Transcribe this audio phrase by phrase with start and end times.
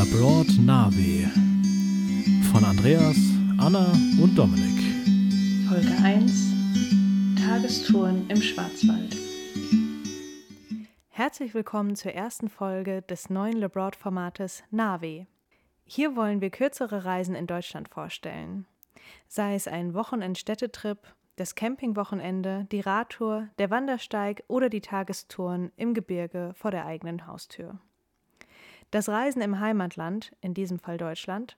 [0.00, 1.28] Labroad Navi
[2.50, 3.18] von Andreas,
[3.58, 4.80] Anna und Dominik.
[5.68, 6.54] Folge 1
[7.38, 9.14] Tagestouren im Schwarzwald.
[11.10, 15.26] Herzlich willkommen zur ersten Folge des neuen Labroad-Formates Navi.
[15.84, 18.64] Hier wollen wir kürzere Reisen in Deutschland vorstellen.
[19.28, 26.52] Sei es ein Wochenend-Städtetrip, das Campingwochenende, die Radtour, der Wandersteig oder die Tagestouren im Gebirge
[26.54, 27.78] vor der eigenen Haustür.
[28.90, 31.56] Das Reisen im Heimatland, in diesem Fall Deutschland,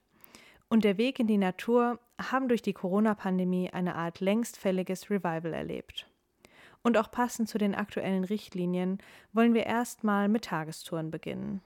[0.69, 6.07] und der Weg in die Natur haben durch die Corona-Pandemie eine Art längstfälliges Revival erlebt.
[6.83, 8.99] Und auch passend zu den aktuellen Richtlinien
[9.31, 11.61] wollen wir erstmal mit Tagestouren beginnen.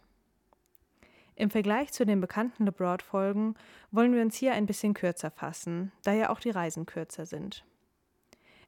[1.36, 3.56] Im Vergleich zu den bekannten LeBroad-Folgen
[3.92, 7.64] wollen wir uns hier ein bisschen kürzer fassen, da ja auch die Reisen kürzer sind.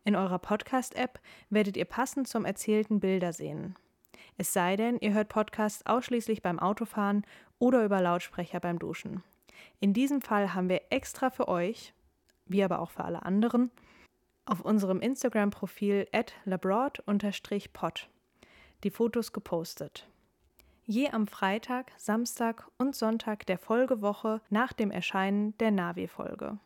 [0.06, 3.76] In eurer Podcast-App werdet ihr passend zum erzählten Bilder sehen.
[4.38, 7.26] Es sei denn, ihr hört Podcasts ausschließlich beim Autofahren
[7.60, 9.24] oder über Lautsprecher beim Duschen.
[9.80, 11.94] In diesem Fall haben wir extra für euch,
[12.46, 13.72] wie aber auch für alle anderen,
[14.46, 16.08] auf unserem Instagram-Profil
[16.46, 18.10] labroad-pod
[18.84, 20.08] die Fotos gepostet.
[20.86, 26.58] Je am Freitag, Samstag und Sonntag der Folgewoche nach dem Erscheinen der Navi-Folge.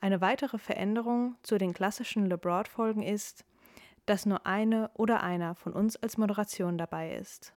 [0.00, 3.44] Eine weitere Veränderung zu den klassischen LeBroad-Folgen ist,
[4.06, 7.52] dass nur eine oder einer von uns als Moderation dabei ist.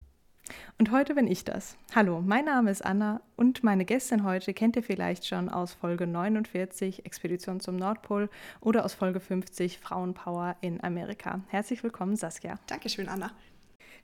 [0.77, 1.75] Und heute bin ich das.
[1.95, 6.05] Hallo, mein Name ist Anna und meine Gästin heute kennt ihr vielleicht schon aus Folge
[6.05, 8.29] 49 Expedition zum Nordpol
[8.61, 11.41] oder aus Folge 50 Frauenpower in Amerika.
[11.47, 12.59] Herzlich willkommen, Saskia.
[12.67, 13.31] Dankeschön, Anna.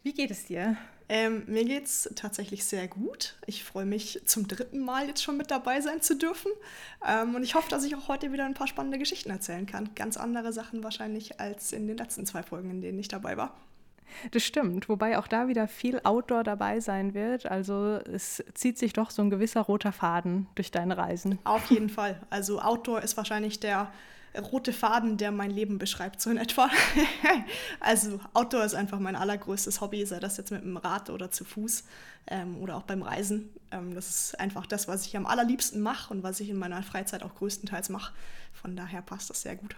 [0.02, 0.78] Wie geht es dir?
[1.14, 3.36] Ähm, mir geht es tatsächlich sehr gut.
[3.46, 6.54] Ich freue mich zum dritten Mal jetzt schon mit dabei sein zu dürfen.
[7.06, 9.90] Ähm, und ich hoffe, dass ich auch heute wieder ein paar spannende Geschichten erzählen kann.
[9.94, 13.54] Ganz andere Sachen wahrscheinlich als in den letzten zwei Folgen, in denen ich dabei war.
[14.32, 17.46] Das stimmt, wobei auch da wieder viel Outdoor dabei sein wird.
[17.46, 21.40] Also es zieht sich doch so ein gewisser roter Faden durch deine Reisen.
[21.44, 22.22] Auf jeden Fall.
[22.30, 23.92] Also Outdoor ist wahrscheinlich der
[24.40, 26.70] rote Faden, der mein Leben beschreibt, so in etwa.
[27.80, 31.44] also Outdoor ist einfach mein allergrößtes Hobby, sei das jetzt mit dem Rad oder zu
[31.44, 31.84] Fuß
[32.28, 33.50] ähm, oder auch beim Reisen.
[33.72, 36.82] Ähm, das ist einfach das, was ich am allerliebsten mache und was ich in meiner
[36.84, 38.14] Freizeit auch größtenteils mache.
[38.54, 39.76] Von daher passt das sehr gut.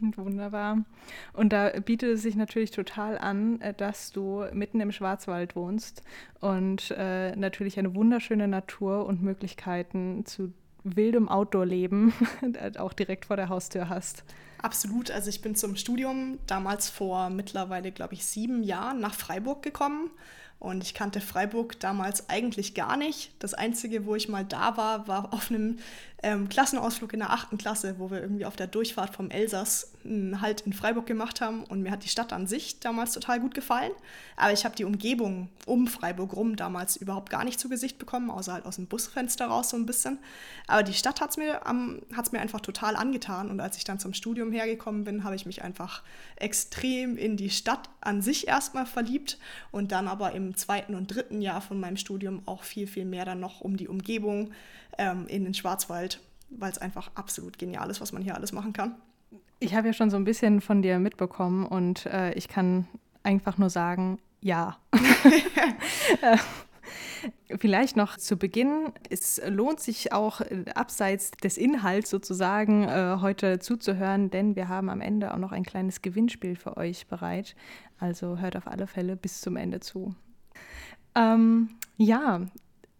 [0.00, 0.78] Wunderbar.
[1.34, 6.02] Und da bietet es sich natürlich total an, äh, dass du mitten im Schwarzwald wohnst
[6.40, 10.52] und äh, natürlich eine wunderschöne Natur und Möglichkeiten zu
[10.84, 12.12] wildem Outdoor-Leben
[12.78, 14.24] auch direkt vor der Haustür hast.
[14.62, 15.10] Absolut.
[15.10, 20.10] Also ich bin zum Studium damals vor mittlerweile, glaube ich, sieben Jahren nach Freiburg gekommen
[20.58, 23.32] und ich kannte Freiburg damals eigentlich gar nicht.
[23.38, 25.78] Das Einzige, wo ich mal da war, war auf einem
[26.22, 30.40] ähm, Klassenausflug in der achten Klasse, wo wir irgendwie auf der Durchfahrt vom Elsass einen
[30.40, 31.64] Halt in Freiburg gemacht haben.
[31.64, 33.92] Und mir hat die Stadt an sich damals total gut gefallen.
[34.36, 38.30] Aber ich habe die Umgebung um Freiburg rum damals überhaupt gar nicht zu Gesicht bekommen,
[38.30, 40.18] außer halt aus dem Busfenster raus so ein bisschen.
[40.66, 43.50] Aber die Stadt hat es mir, ähm, mir einfach total angetan.
[43.50, 46.02] Und als ich dann zum Studium hergekommen bin, habe ich mich einfach
[46.36, 49.38] extrem in die Stadt an sich erstmal verliebt
[49.70, 53.24] und dann aber im zweiten und dritten Jahr von meinem Studium auch viel, viel mehr
[53.24, 54.50] dann noch um die Umgebung
[54.98, 56.20] ähm, in den Schwarzwald,
[56.50, 58.94] weil es einfach absolut genial ist, was man hier alles machen kann.
[59.58, 62.86] Ich habe ja schon so ein bisschen von dir mitbekommen und äh, ich kann
[63.22, 64.78] einfach nur sagen, ja.
[66.22, 66.36] Äh,
[67.58, 73.58] Vielleicht noch zu Beginn, es lohnt sich auch äh, abseits des Inhalts sozusagen äh, heute
[73.58, 77.56] zuzuhören, denn wir haben am Ende auch noch ein kleines Gewinnspiel für euch bereit.
[77.98, 80.14] Also hört auf alle Fälle bis zum Ende zu.
[81.14, 82.42] Ähm, ja,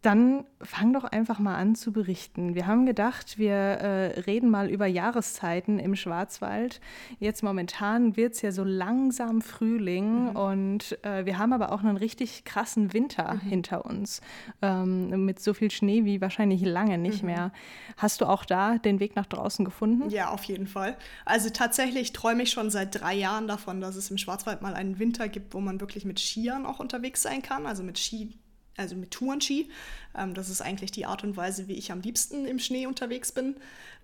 [0.03, 2.55] dann fang doch einfach mal an zu berichten.
[2.55, 6.81] Wir haben gedacht, wir äh, reden mal über Jahreszeiten im Schwarzwald.
[7.19, 10.37] Jetzt momentan wird es ja so langsam Frühling mhm.
[10.37, 13.41] und äh, wir haben aber auch einen richtig krassen Winter mhm.
[13.41, 14.23] hinter uns.
[14.63, 17.31] Ähm, mit so viel Schnee wie wahrscheinlich lange nicht mhm.
[17.31, 17.53] mehr.
[17.99, 20.09] Hast du auch da den Weg nach draußen gefunden?
[20.09, 20.97] Ja, auf jeden Fall.
[21.27, 24.99] Also tatsächlich träume ich schon seit drei Jahren davon, dass es im Schwarzwald mal einen
[24.99, 28.33] Winter gibt, wo man wirklich mit Skiern auch unterwegs sein kann, also mit Ski
[28.77, 29.71] also mit Tourenski.
[30.17, 33.33] Ähm, das ist eigentlich die Art und Weise, wie ich am liebsten im Schnee unterwegs
[33.33, 33.57] bin.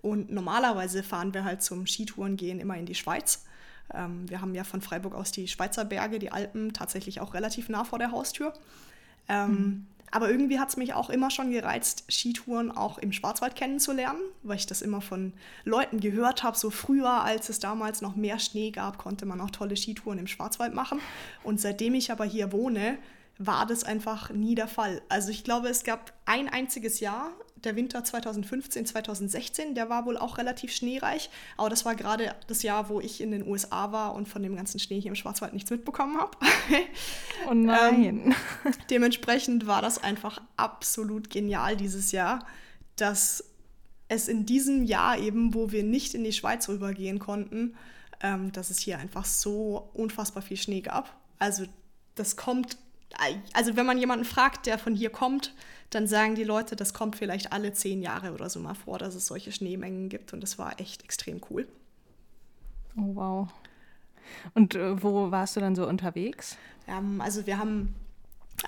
[0.02, 3.44] Und normalerweise fahren wir halt zum Skitouren gehen immer in die Schweiz.
[3.92, 7.68] Ähm, wir haben ja von Freiburg aus die Schweizer Berge, die Alpen, tatsächlich auch relativ
[7.68, 8.52] nah vor der Haustür.
[9.28, 9.86] Ähm, mhm.
[10.12, 14.56] Aber irgendwie hat es mich auch immer schon gereizt, Skitouren auch im Schwarzwald kennenzulernen, weil
[14.56, 15.32] ich das immer von
[15.64, 16.56] Leuten gehört habe.
[16.56, 20.26] So früher, als es damals noch mehr Schnee gab, konnte man auch tolle Skitouren im
[20.26, 21.00] Schwarzwald machen.
[21.42, 22.98] Und seitdem ich aber hier wohne,
[23.38, 25.02] war das einfach nie der Fall.
[25.08, 30.16] Also ich glaube, es gab ein einziges Jahr, der Winter 2015, 2016, der war wohl
[30.16, 31.30] auch relativ schneereich.
[31.56, 34.56] Aber das war gerade das Jahr, wo ich in den USA war und von dem
[34.56, 36.36] ganzen Schnee hier im Schwarzwald nichts mitbekommen habe.
[37.48, 38.02] Oh nein.
[38.04, 38.34] Ähm,
[38.90, 42.44] dementsprechend war das einfach absolut genial dieses Jahr,
[42.96, 43.44] dass
[44.08, 47.76] es in diesem Jahr eben, wo wir nicht in die Schweiz rübergehen konnten,
[48.20, 51.14] ähm, dass es hier einfach so unfassbar viel Schnee gab.
[51.38, 51.66] Also
[52.16, 52.78] das kommt,
[53.52, 55.54] also wenn man jemanden fragt, der von hier kommt,
[55.90, 59.14] dann sagen die Leute, das kommt vielleicht alle zehn Jahre oder so mal vor, dass
[59.14, 61.66] es solche Schneemengen gibt und das war echt extrem cool.
[62.96, 63.48] Oh wow.
[64.54, 66.56] Und äh, wo warst du dann so unterwegs?
[66.88, 67.94] Ähm, also wir haben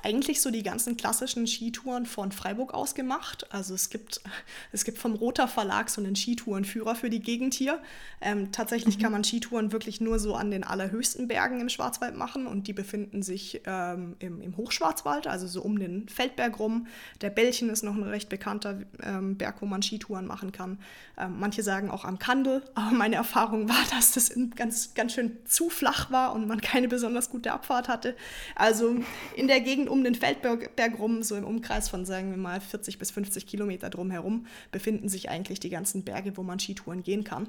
[0.02, 3.46] eigentlich so die ganzen klassischen Skitouren von Freiburg aus gemacht.
[3.50, 4.20] Also es gibt,
[4.72, 7.80] es gibt vom Roter Verlag so einen Skitourenführer für die Gegend hier.
[8.20, 9.02] Ähm, tatsächlich mhm.
[9.02, 12.72] kann man Skitouren wirklich nur so an den allerhöchsten Bergen im Schwarzwald machen und die
[12.72, 16.86] befinden sich ähm, im, im Hochschwarzwald, also so um den Feldberg rum.
[17.20, 20.78] Der Bällchen ist noch ein recht bekannter ähm, Berg, wo man Skitouren machen kann.
[21.16, 25.38] Ähm, manche sagen auch am Kandel, aber meine Erfahrung war, dass das ganz, ganz schön
[25.44, 28.14] zu flach war und man keine besonders gute Abfahrt hatte.
[28.54, 28.96] Also
[29.36, 32.60] in der Gegend Gegend um den Feldberg rum, so im Umkreis von, sagen wir mal,
[32.60, 37.22] 40 bis 50 Kilometer drumherum, befinden sich eigentlich die ganzen Berge, wo man Skitouren gehen
[37.22, 37.48] kann.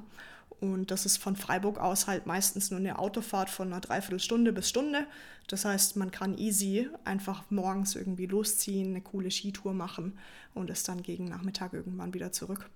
[0.59, 4.69] Und das ist von Freiburg aus halt meistens nur eine Autofahrt von einer Dreiviertelstunde bis
[4.69, 5.07] Stunde.
[5.47, 10.19] Das heißt, man kann easy einfach morgens irgendwie losziehen, eine coole Skitour machen
[10.53, 12.69] und ist dann gegen Nachmittag irgendwann wieder zurück.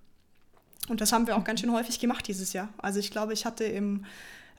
[0.88, 2.70] Und das haben wir auch ganz schön häufig gemacht dieses Jahr.
[2.78, 4.04] Also ich glaube, ich hatte im,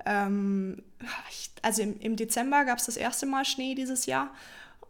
[0.06, 0.82] ähm,
[1.62, 4.32] also im, im Dezember gab es das erste Mal Schnee dieses Jahr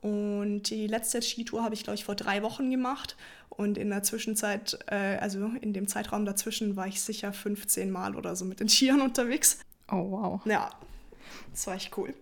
[0.06, 3.18] und die letzte Skitour habe ich, glaube ich, vor drei Wochen gemacht.
[3.50, 8.16] Und in der Zwischenzeit, äh, also in dem Zeitraum dazwischen, war ich sicher 15 Mal
[8.16, 9.62] oder so mit den Skiern unterwegs.
[9.92, 10.42] Oh, wow.
[10.46, 10.70] Ja,
[11.50, 12.14] das war echt cool.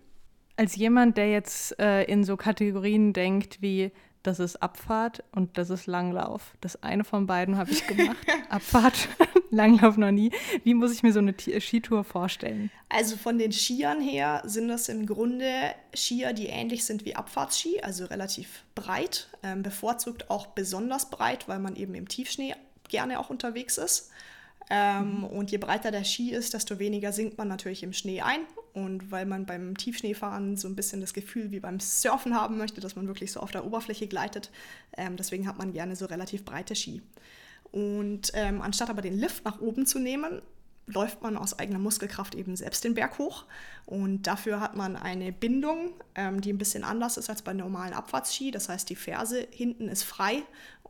[0.56, 3.92] Als jemand, der jetzt äh, in so Kategorien denkt wie
[4.24, 6.54] das ist Abfahrt und das ist Langlauf.
[6.62, 8.16] Das eine von beiden habe ich gemacht.
[8.48, 9.08] Abfahrt,
[9.50, 10.32] Langlauf noch nie.
[10.64, 12.70] Wie muss ich mir so eine Skitour vorstellen?
[12.88, 15.50] Also von den Skiern her sind das im Grunde
[15.94, 21.58] Skier, die ähnlich sind wie Abfahrtsski, also relativ breit, ähm, bevorzugt auch besonders breit, weil
[21.58, 22.54] man eben im Tiefschnee
[22.88, 24.10] gerne auch unterwegs ist.
[24.70, 25.24] Ähm, mhm.
[25.24, 28.40] Und je breiter der Ski ist, desto weniger sinkt man natürlich im Schnee ein.
[28.74, 32.80] Und weil man beim Tiefschneefahren so ein bisschen das Gefühl wie beim Surfen haben möchte,
[32.80, 34.50] dass man wirklich so auf der Oberfläche gleitet,
[34.96, 37.00] ähm, deswegen hat man gerne so relativ breite Ski.
[37.70, 40.42] Und ähm, anstatt aber den Lift nach oben zu nehmen,
[40.86, 43.44] läuft man aus eigener Muskelkraft eben selbst den Berg hoch.
[43.86, 47.94] Und dafür hat man eine Bindung, ähm, die ein bisschen anders ist als bei normalen
[47.94, 48.50] Abfahrtsski.
[48.50, 50.42] Das heißt, die Ferse hinten ist frei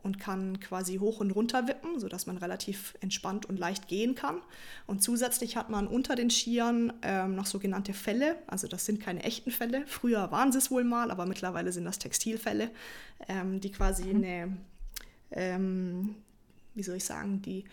[0.05, 4.37] und kann quasi hoch und runter wippen, sodass man relativ entspannt und leicht gehen kann.
[4.85, 8.37] Und zusätzlich hat man unter den Skiern ähm, noch sogenannte Felle.
[8.45, 9.83] Also das sind keine echten Felle.
[9.87, 12.69] Früher waren sie es wohl mal, aber mittlerweile sind das Textilfälle,
[13.27, 14.23] ähm, die quasi mhm.
[14.23, 14.57] eine,
[15.31, 16.15] ähm,
[16.75, 17.65] wie soll ich sagen, die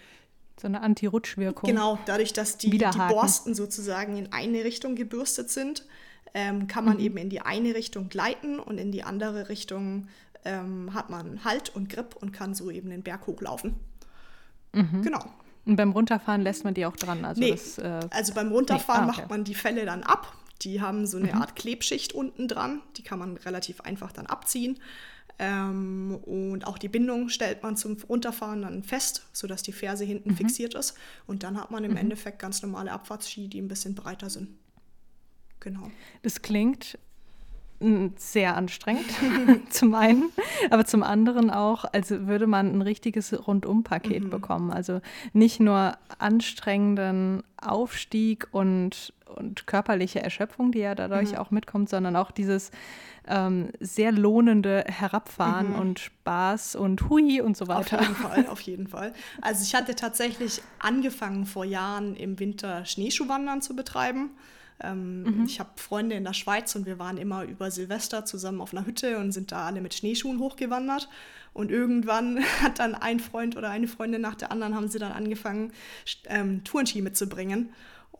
[0.59, 1.69] so eine Anti-Rutschwirkung.
[1.69, 5.85] Genau, dadurch, dass die, die Borsten sozusagen in eine Richtung gebürstet sind,
[6.35, 7.03] ähm, kann man mhm.
[7.03, 10.09] eben in die eine Richtung gleiten und in die andere Richtung
[10.45, 13.77] ähm, hat man Halt und Grip und kann so eben den Berg hochlaufen.
[14.73, 15.03] Mhm.
[15.03, 15.25] Genau.
[15.65, 17.25] Und beim Runterfahren lässt man die auch dran?
[17.25, 19.11] Also, nee, das, äh also beim Runterfahren nee.
[19.11, 19.21] ah, okay.
[19.23, 20.37] macht man die Fälle dann ab.
[20.63, 21.41] Die haben so eine mhm.
[21.41, 22.83] Art Klebschicht unten dran.
[22.97, 24.79] Die kann man relativ einfach dann abziehen.
[25.39, 30.31] Ähm, und auch die Bindung stellt man zum Runterfahren dann fest, sodass die Ferse hinten
[30.31, 30.37] mhm.
[30.37, 30.95] fixiert ist.
[31.27, 31.97] Und dann hat man im mhm.
[31.99, 34.51] Endeffekt ganz normale Abfahrtsski, die ein bisschen breiter sind.
[35.61, 35.91] Genau.
[36.23, 36.99] Das klingt
[38.17, 39.07] sehr anstrengend,
[39.71, 40.31] zum einen,
[40.71, 44.31] aber zum anderen auch, als würde man ein richtiges Rundumpaket mhm.
[44.31, 44.71] bekommen.
[44.71, 45.01] Also
[45.33, 51.39] nicht nur anstrengenden Aufstieg und, und körperliche Erschöpfung, die ja dadurch mhm.
[51.39, 52.71] auch mitkommt, sondern auch dieses
[53.29, 55.79] ähm, sehr lohnende Herabfahren mhm.
[55.79, 58.01] und Spaß und Hui und so weiter.
[58.01, 59.13] Auf jeden Fall, auf jeden Fall.
[59.41, 64.31] Also ich hatte tatsächlich angefangen vor Jahren im Winter Schneeschuhwandern zu betreiben.
[64.83, 65.45] Ähm, mhm.
[65.47, 68.87] Ich habe Freunde in der Schweiz und wir waren immer über Silvester zusammen auf einer
[68.87, 71.09] Hütte und sind da alle mit Schneeschuhen hochgewandert.
[71.55, 75.13] Und irgendwann hat dann ein Freund oder eine Freundin nach der anderen haben sie dann
[75.13, 75.73] angefangen,
[76.27, 77.73] ähm, Tourenski mitzubringen.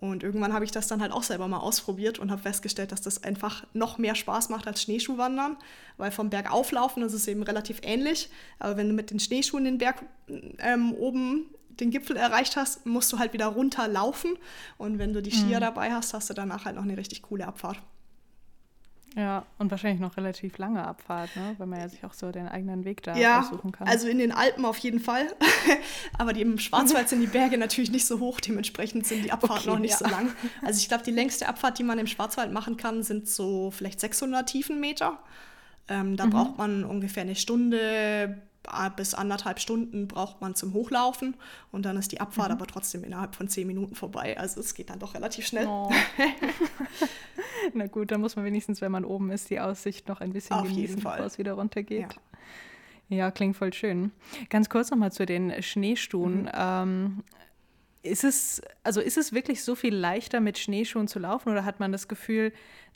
[0.03, 3.03] Und irgendwann habe ich das dann halt auch selber mal ausprobiert und habe festgestellt, dass
[3.03, 5.57] das einfach noch mehr Spaß macht als Schneeschuhwandern,
[5.97, 8.29] weil vom Berg auflaufen ist es eben relativ ähnlich.
[8.59, 10.05] Aber wenn du mit den Schneeschuhen den Berg
[10.59, 11.47] ähm, oben
[11.81, 14.33] den Gipfel erreicht hast, musst du halt wieder runterlaufen.
[14.79, 15.63] Und wenn du die Skier mhm.
[15.63, 17.79] dabei hast, hast du danach halt noch eine richtig coole Abfahrt.
[19.17, 21.55] Ja, und wahrscheinlich noch relativ lange Abfahrt, ne?
[21.59, 23.87] weil man ja sich auch so den eigenen Weg da ja, aussuchen kann.
[23.87, 25.27] Also in den Alpen auf jeden Fall.
[26.19, 29.71] Aber im Schwarzwald sind die Berge natürlich nicht so hoch, dementsprechend sind die Abfahrten okay,
[29.71, 29.99] noch nicht ja.
[29.99, 30.33] so lang.
[30.63, 34.01] Also ich glaube, die längste Abfahrt, die man im Schwarzwald machen kann, sind so vielleicht
[34.01, 35.19] 600 Tiefenmeter.
[35.89, 36.31] Ähm, da mhm.
[36.31, 38.41] braucht man ungefähr eine Stunde
[38.97, 41.35] bis anderthalb Stunden braucht man zum Hochlaufen
[41.73, 42.57] und dann ist die Abfahrt mhm.
[42.57, 44.39] aber trotzdem innerhalb von zehn Minuten vorbei.
[44.39, 45.67] Also es geht dann doch relativ schnell.
[45.67, 45.91] Oh.
[47.75, 50.57] Na gut, dann muss man wenigstens, wenn man oben ist, die Aussicht noch ein bisschen
[50.57, 52.17] Auf genießen, bevor es wieder runtergeht.
[53.09, 53.17] Ja.
[53.17, 53.31] ja.
[53.31, 54.13] klingt voll schön.
[54.49, 56.43] Ganz kurz nochmal zu den Schneeschuhen.
[56.43, 56.51] Mhm.
[56.55, 57.25] Ähm,
[58.03, 61.79] ist es, also ist es wirklich so viel leichter mit Schneeschuhen zu laufen oder hat
[61.79, 62.53] man das Gefühl,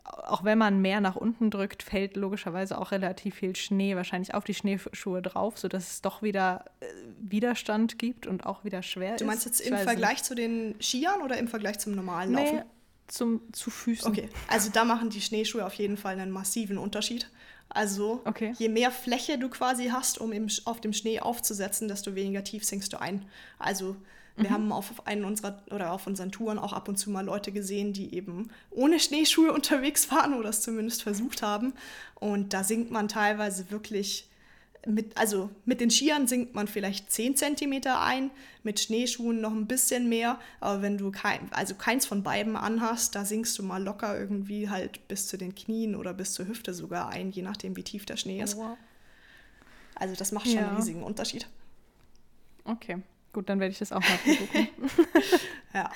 [0.07, 4.45] auch wenn man mehr nach unten drückt, fällt logischerweise auch relativ viel Schnee wahrscheinlich auf
[4.45, 6.87] die Schneeschuhe drauf, sodass es doch wieder äh,
[7.19, 9.21] Widerstand gibt und auch wieder schwer ist.
[9.21, 10.25] Du meinst jetzt im Vergleich nicht.
[10.25, 12.63] zu den Skiern oder im Vergleich zum normalen nee, Laufen?
[13.09, 14.11] Zum, zu Füßen.
[14.11, 17.31] Okay, also da machen die Schneeschuhe auf jeden Fall einen massiven Unterschied.
[17.69, 18.53] Also okay.
[18.59, 22.65] je mehr Fläche du quasi hast, um im, auf dem Schnee aufzusetzen, desto weniger tief
[22.65, 23.25] sinkst du ein.
[23.59, 23.97] Also
[24.37, 24.55] wir mhm.
[24.55, 27.93] haben auf einen unserer oder auf unseren Touren auch ab und zu mal Leute gesehen,
[27.93, 31.73] die eben ohne Schneeschuhe unterwegs waren oder es zumindest versucht haben.
[32.15, 34.29] Und da sinkt man teilweise wirklich
[34.87, 38.31] mit, also mit den Skiern sinkt man vielleicht 10 cm ein,
[38.63, 40.39] mit Schneeschuhen noch ein bisschen mehr.
[40.61, 44.71] Aber wenn du kein, also keins von beiden anhast, da sinkst du mal locker irgendwie
[44.71, 48.07] halt bis zu den Knien oder bis zur Hüfte sogar ein, je nachdem, wie tief
[48.07, 48.57] der Schnee ist.
[48.57, 48.77] Oh.
[49.95, 50.69] Also das macht schon ja.
[50.69, 51.49] einen riesigen Unterschied.
[52.65, 53.03] Okay.
[53.37, 54.69] Gut, dann werde ich das auch mal versuchen.
[55.75, 55.91] ja.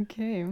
[0.00, 0.48] Okay.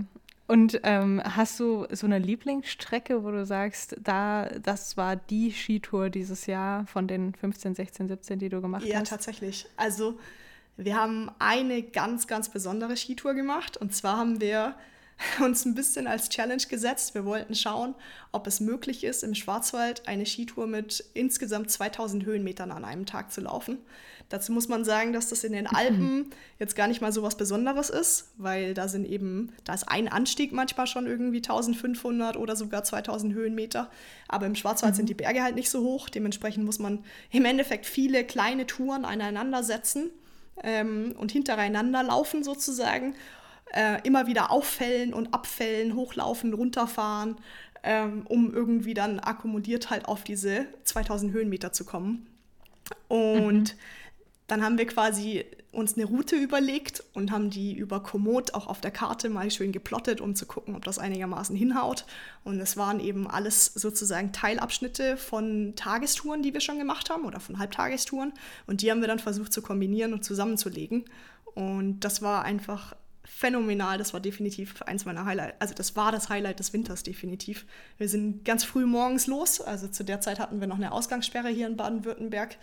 [0.47, 6.09] Und ähm, hast du so eine Lieblingsstrecke, wo du sagst, da, das war die Skitour
[6.09, 9.11] dieses Jahr von den 15, 16, 17, die du gemacht ja, hast?
[9.11, 9.67] Ja, tatsächlich.
[9.77, 10.21] Also
[10.77, 13.77] wir haben eine ganz, ganz besondere Skitour gemacht.
[13.77, 14.77] Und zwar haben wir
[15.45, 17.17] uns ein bisschen als Challenge gesetzt.
[17.17, 17.97] Wir wollten schauen,
[18.31, 23.33] ob es möglich ist, im Schwarzwald eine Skitour mit insgesamt 2000 Höhenmetern an einem Tag
[23.33, 23.79] zu laufen.
[24.29, 27.37] Dazu muss man sagen, dass das in den Alpen jetzt gar nicht mal so was
[27.37, 32.57] Besonderes ist, weil da sind eben, da ist ein Anstieg manchmal schon irgendwie 1500 oder
[32.57, 33.89] sogar 2000 Höhenmeter.
[34.27, 34.97] Aber im Schwarzwald mhm.
[34.97, 36.09] sind die Berge halt nicht so hoch.
[36.09, 40.11] Dementsprechend muss man im Endeffekt viele kleine Touren aneinander setzen
[40.63, 43.15] ähm, und hintereinander laufen sozusagen
[43.73, 47.37] äh, immer wieder auffällen und abfällen, hochlaufen, runterfahren,
[47.85, 52.27] ähm, um irgendwie dann akkumuliert halt auf diese 2000 Höhenmeter zu kommen.
[53.09, 53.79] Und mhm.
[54.47, 58.81] Dann haben wir quasi uns eine Route überlegt und haben die über Komoot auch auf
[58.81, 62.07] der Karte mal schön geplottet, um zu gucken, ob das einigermaßen hinhaut.
[62.45, 67.41] Und es waren eben alles sozusagen Teilabschnitte von Tagestouren, die wir schon gemacht haben oder
[67.41, 68.33] von Halbtagestouren.
[68.67, 71.05] Und die haben wir dann versucht zu kombinieren und zusammenzulegen.
[71.55, 72.95] Und das war einfach
[73.27, 73.99] phänomenal.
[73.99, 75.57] Das war definitiv eins meiner Highlights.
[75.59, 77.67] Also das war das Highlight des Winters definitiv.
[77.99, 79.61] Wir sind ganz früh morgens los.
[79.61, 82.57] Also zu der Zeit hatten wir noch eine Ausgangssperre hier in Baden-Württemberg.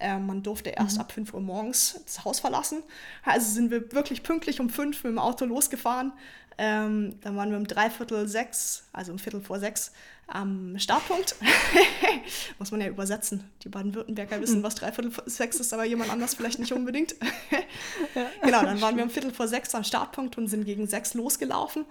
[0.00, 1.00] Äh, man durfte erst mhm.
[1.02, 2.82] ab 5 Uhr morgens das Haus verlassen.
[3.24, 6.12] Also sind wir wirklich pünktlich um 5 mit dem Auto losgefahren.
[6.58, 9.92] Ähm, dann waren wir um dreiviertel sechs, also um Viertel vor sechs,
[10.26, 11.36] am Startpunkt.
[12.58, 13.44] Muss man ja übersetzen.
[13.62, 17.14] Die Baden-Württemberger wissen, was dreiviertel vor sechs ist, aber jemand anders vielleicht nicht unbedingt.
[18.42, 21.84] Genau, dann waren wir um Viertel vor sechs am Startpunkt und sind gegen sechs losgelaufen.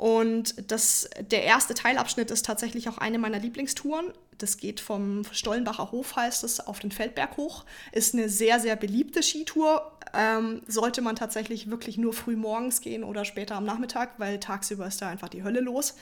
[0.00, 4.14] Und das, der erste Teilabschnitt ist tatsächlich auch eine meiner Lieblingstouren.
[4.38, 7.66] Das geht vom Stollenbacher Hof, heißt es, auf den Feldberg hoch.
[7.92, 9.92] Ist eine sehr, sehr beliebte Skitour.
[10.14, 14.86] Ähm, sollte man tatsächlich wirklich nur früh morgens gehen oder später am Nachmittag, weil tagsüber
[14.86, 15.96] ist da einfach die Hölle los.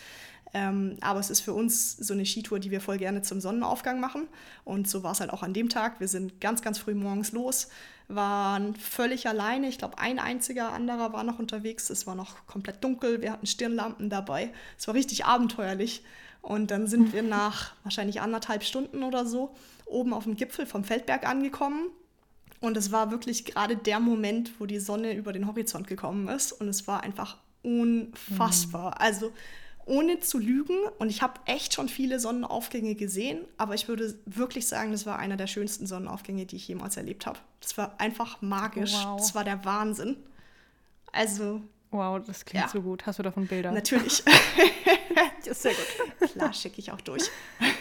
[0.55, 4.01] Ähm, aber es ist für uns so eine Skitour, die wir voll gerne zum Sonnenaufgang
[4.01, 4.29] machen.
[4.65, 6.01] Und so war es halt auch an dem Tag.
[6.01, 7.69] Wir sind ganz, ganz früh morgens los,
[8.09, 9.69] waren völlig alleine.
[9.69, 11.91] Ich glaube, ein einziger anderer war noch unterwegs.
[11.91, 13.21] Es war noch komplett dunkel.
[13.21, 14.53] Wir hatten Stirnlampen dabei.
[14.79, 16.03] Es war richtig abenteuerlich.
[16.41, 20.85] Und dann sind wir nach wahrscheinlich anderthalb Stunden oder so oben auf dem Gipfel vom
[20.85, 21.91] Feldberg angekommen.
[22.61, 26.53] Und es war wirklich gerade der Moment, wo die Sonne über den Horizont gekommen ist.
[26.53, 28.93] Und es war einfach unfassbar.
[28.93, 28.97] Mhm.
[28.99, 29.33] Also
[29.89, 30.77] ohne zu lügen.
[30.99, 35.19] Und ich habe echt schon viele Sonnenaufgänge gesehen, aber ich würde wirklich sagen, das war
[35.19, 37.39] einer der schönsten Sonnenaufgänge, die ich jemals erlebt habe.
[37.61, 38.95] Das war einfach magisch.
[38.95, 39.17] Wow.
[39.17, 40.17] Das war der Wahnsinn.
[41.13, 42.71] Also Wow, das klingt ja.
[42.71, 43.07] so gut.
[43.07, 43.73] Hast du davon Bilder?
[43.73, 44.23] Natürlich.
[45.39, 46.33] das ist sehr gut.
[46.33, 47.31] Klar, schicke ich auch durch.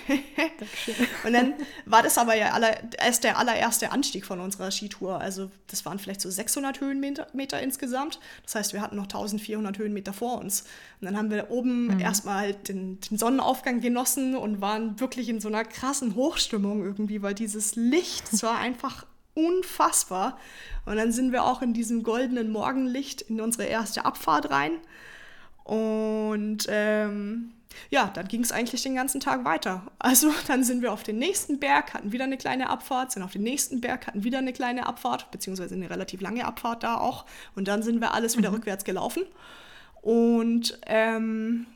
[0.08, 1.08] Dankeschön.
[1.26, 1.54] Und dann
[1.86, 5.20] war das aber ja aller, erst der allererste Anstieg von unserer Skitour.
[5.20, 8.20] Also das waren vielleicht so 600 Höhenmeter Meter insgesamt.
[8.44, 10.62] Das heißt, wir hatten noch 1400 Höhenmeter vor uns.
[11.02, 12.00] Und dann haben wir oben mhm.
[12.00, 17.34] erstmal den, den Sonnenaufgang genossen und waren wirklich in so einer krassen Hochstimmung irgendwie, weil
[17.34, 19.06] dieses Licht, es war einfach
[19.38, 20.38] unfassbar.
[20.86, 24.72] Und dann sind wir auch in diesem goldenen Morgenlicht in unsere erste Abfahrt rein.
[25.63, 27.51] Und ähm,
[27.89, 29.84] ja, dann ging es eigentlich den ganzen Tag weiter.
[30.00, 33.32] Also dann sind wir auf den nächsten Berg, hatten wieder eine kleine Abfahrt, sind auf
[33.32, 37.25] den nächsten Berg, hatten wieder eine kleine Abfahrt, beziehungsweise eine relativ lange Abfahrt da auch.
[37.56, 38.56] Und dann sind wir alles wieder mhm.
[38.56, 39.24] rückwärts gelaufen.
[40.01, 41.67] Und ähm,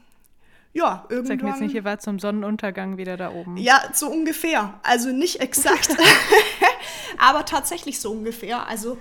[0.74, 1.38] ja, irgendwann.
[1.38, 3.58] Sag mir jetzt nicht, ihr wart zum Sonnenuntergang wieder da oben.
[3.58, 4.80] Ja, so ungefähr.
[4.84, 5.90] Also nicht exakt,
[7.18, 8.68] aber tatsächlich so ungefähr.
[8.68, 8.98] Also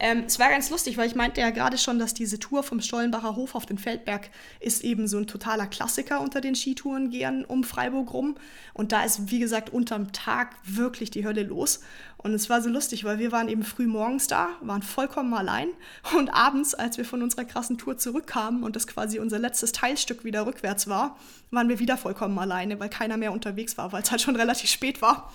[0.00, 2.80] ähm, es war ganz lustig, weil ich meinte ja gerade schon, dass diese Tour vom
[2.80, 7.64] Stollenbacher Hof auf den Feldberg ist eben so ein totaler Klassiker unter den Skitourengehern um
[7.64, 8.36] Freiburg rum.
[8.74, 11.80] Und da ist, wie gesagt, unterm Tag wirklich die Hölle los.
[12.16, 15.68] Und es war so lustig, weil wir waren eben früh morgens da, waren vollkommen allein.
[16.16, 20.24] Und abends, als wir von unserer krassen Tour zurückkamen und das quasi unser letztes Teilstück
[20.24, 21.16] wieder rückwärts war,
[21.50, 24.70] waren wir wieder vollkommen alleine, weil keiner mehr unterwegs war, weil es halt schon relativ
[24.70, 25.32] spät war.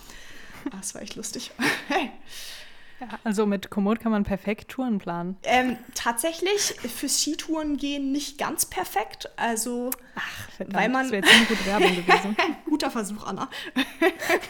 [0.72, 1.51] Das war echt lustig.
[1.89, 1.98] Ja,
[3.24, 5.38] also mit Komoot kann man perfekt Touren planen.
[5.43, 9.29] Ähm, tatsächlich für Skitouren gehen nicht ganz perfekt.
[9.36, 11.03] Also, Ach, verdammt, weil man.
[11.03, 12.38] das wäre jetzt eine gute Werbung gewesen.
[12.65, 13.50] Guter Versuch, Anna.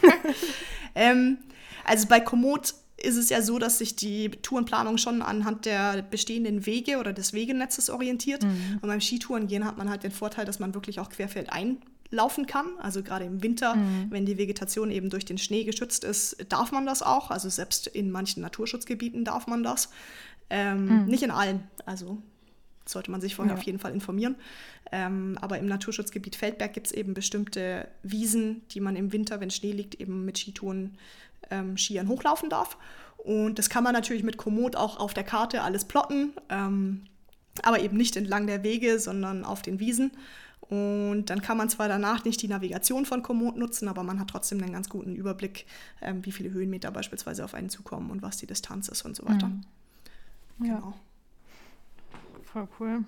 [0.94, 1.38] ähm,
[1.84, 6.64] also bei Komoot ist es ja so, dass sich die Tourenplanung schon anhand der bestehenden
[6.66, 8.42] Wege oder des Wegenetzes orientiert.
[8.42, 8.78] Mhm.
[8.80, 11.78] Und beim Skitourengehen hat man halt den Vorteil, dass man wirklich auch querfeldein
[12.14, 12.66] laufen kann.
[12.80, 14.06] Also gerade im Winter, Mhm.
[14.10, 17.30] wenn die Vegetation eben durch den Schnee geschützt ist, darf man das auch.
[17.30, 19.90] Also selbst in manchen Naturschutzgebieten darf man das.
[20.50, 21.62] Ähm, Nicht in allen.
[21.86, 22.22] Also
[22.86, 23.56] sollte man sich vorher Mhm.
[23.56, 23.60] Ja.
[23.60, 24.36] auf jeden Fall informieren.
[24.92, 29.50] Ähm, aber im Naturschutzgebiet Feldberg gibt es eben bestimmte Wiesen, die man im Winter, wenn
[29.50, 30.98] Schnee liegt, eben mit Skitouren,
[31.50, 32.76] ähm, Skiern hochlaufen darf.
[33.16, 37.04] Und das kann man natürlich mit Komoot auch auf der Karte alles plotten, ähm,
[37.62, 40.10] aber eben nicht entlang der Wege, sondern auf den Wiesen.
[40.68, 44.28] Und dann kann man zwar danach nicht die Navigation von Komoot nutzen, aber man hat
[44.28, 45.66] trotzdem einen ganz guten Überblick,
[46.00, 49.26] ähm, wie viele Höhenmeter beispielsweise auf einen zukommen und was die Distanz ist und so
[49.26, 49.50] weiter.
[50.60, 50.76] Ja.
[50.76, 50.94] Genau.
[52.44, 53.04] Voll cool.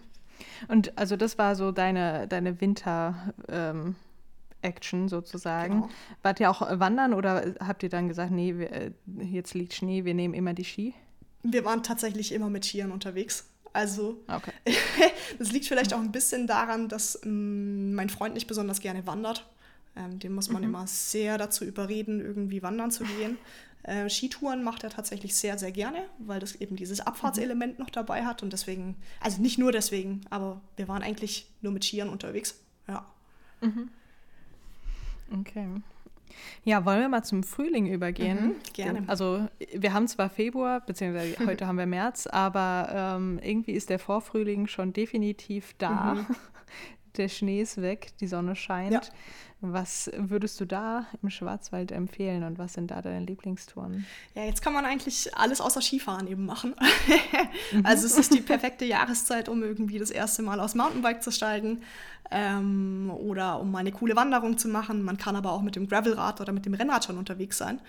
[0.68, 5.82] Und also das war so deine, deine Winter-Action sozusagen.
[5.82, 5.88] Genau.
[6.22, 8.90] Wart ihr auch wandern oder habt ihr dann gesagt, nee, wir, äh,
[9.22, 10.92] jetzt liegt Schnee, wir nehmen immer die Ski?
[11.42, 13.48] Wir waren tatsächlich immer mit Skiern unterwegs.
[13.76, 14.52] Also Okay.
[15.38, 19.46] das liegt vielleicht auch ein bisschen daran, dass ähm, mein Freund nicht besonders gerne wandert.
[19.94, 23.38] Ähm, den muss man immer sehr dazu überreden, irgendwie wandern zu gehen.
[23.82, 28.24] Äh, Skitouren macht er tatsächlich sehr, sehr gerne, weil das eben dieses Abfahrtselement noch dabei
[28.24, 28.42] hat.
[28.42, 32.58] Und deswegen, also nicht nur deswegen, aber wir waren eigentlich nur mit Skiern unterwegs.
[32.88, 33.06] Ja.
[35.30, 35.68] Okay.
[36.64, 38.46] Ja, wollen wir mal zum Frühling übergehen?
[38.46, 39.04] Mhm, gerne.
[39.06, 43.98] Also wir haben zwar Februar, beziehungsweise heute haben wir März, aber ähm, irgendwie ist der
[43.98, 46.26] Vorfrühling schon definitiv da.
[47.16, 48.90] Der Schnee ist weg, die Sonne scheint.
[48.90, 48.94] Mhm.
[48.94, 49.00] Ja.
[49.62, 54.04] Was würdest du da im Schwarzwald empfehlen und was sind da deine Lieblingstouren?
[54.34, 56.74] Ja, jetzt kann man eigentlich alles außer Skifahren eben machen.
[57.82, 61.82] also es ist die perfekte Jahreszeit, um irgendwie das erste Mal aufs Mountainbike zu steigen
[62.30, 65.02] ähm, oder um mal eine coole Wanderung zu machen.
[65.02, 67.80] Man kann aber auch mit dem Gravelrad oder mit dem Rennrad schon unterwegs sein.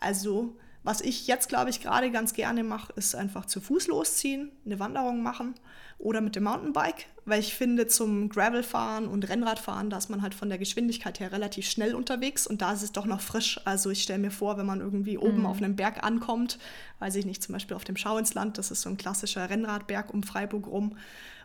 [0.00, 4.50] Also was ich jetzt, glaube ich, gerade ganz gerne mache, ist einfach zu Fuß losziehen,
[4.66, 5.54] eine Wanderung machen
[5.98, 10.34] oder mit dem Mountainbike, weil ich finde, zum Gravelfahren und Rennradfahren, da ist man halt
[10.34, 13.60] von der Geschwindigkeit her relativ schnell unterwegs und da ist es doch noch frisch.
[13.64, 16.58] Also ich stelle mir vor, wenn man irgendwie oben auf einem Berg ankommt,
[16.98, 19.48] weiß ich nicht, zum Beispiel auf dem Schau ins Land, das ist so ein klassischer
[19.48, 20.96] Rennradberg um Freiburg rum,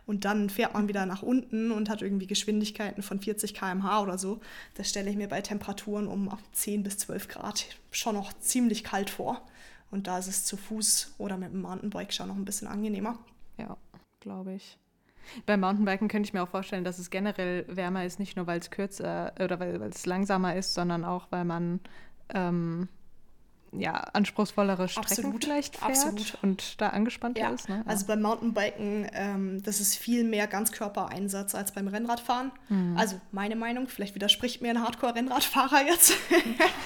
[0.06, 4.18] und dann fährt man wieder nach unten und hat irgendwie Geschwindigkeiten von 40 km/h oder
[4.18, 4.40] so.
[4.74, 9.08] Das stelle ich mir bei Temperaturen um 10 bis 12 Grad schon noch ziemlich kalt
[9.08, 9.46] vor.
[9.92, 13.18] Und da ist es zu Fuß oder mit dem Mountainbike schon noch ein bisschen angenehmer.
[13.56, 13.76] Ja,
[14.20, 14.78] glaube ich.
[15.46, 18.58] Beim Mountainbiken könnte ich mir auch vorstellen, dass es generell wärmer ist, nicht nur weil
[18.58, 21.80] es kürzer oder weil, weil es langsamer ist, sondern auch weil man
[22.34, 22.88] ähm,
[23.72, 26.38] ja, anspruchsvollere Strecken Absolut, vielleicht fährt absolut.
[26.42, 27.68] und da angespannter Ja, ist.
[27.68, 27.84] Ne?
[27.86, 32.50] also beim Mountainbiken, ähm, das ist viel mehr Ganzkörpereinsatz als beim Rennradfahren.
[32.96, 36.14] Also meine Meinung, vielleicht widerspricht mir ein Hardcore-Rennradfahrer jetzt.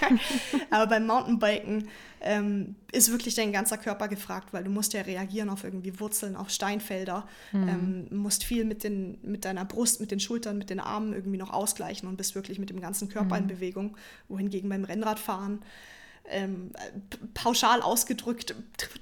[0.70, 1.88] Aber beim Mountainbiken
[2.20, 6.36] ähm, ist wirklich dein ganzer Körper gefragt, weil du musst ja reagieren auf irgendwie Wurzeln,
[6.36, 10.80] auf Steinfelder, ähm, musst viel mit, den, mit deiner Brust, mit den Schultern, mit den
[10.80, 13.96] Armen irgendwie noch ausgleichen und bist wirklich mit dem ganzen Körper in Bewegung.
[14.28, 15.60] Wohingegen beim Rennradfahren
[16.26, 16.72] ähm,
[17.34, 18.54] pauschal ausgedrückt,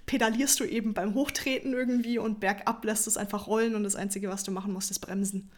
[0.06, 4.28] pedalierst du eben beim Hochtreten irgendwie und bergab lässt es einfach rollen und das Einzige,
[4.28, 5.50] was du machen musst, ist bremsen.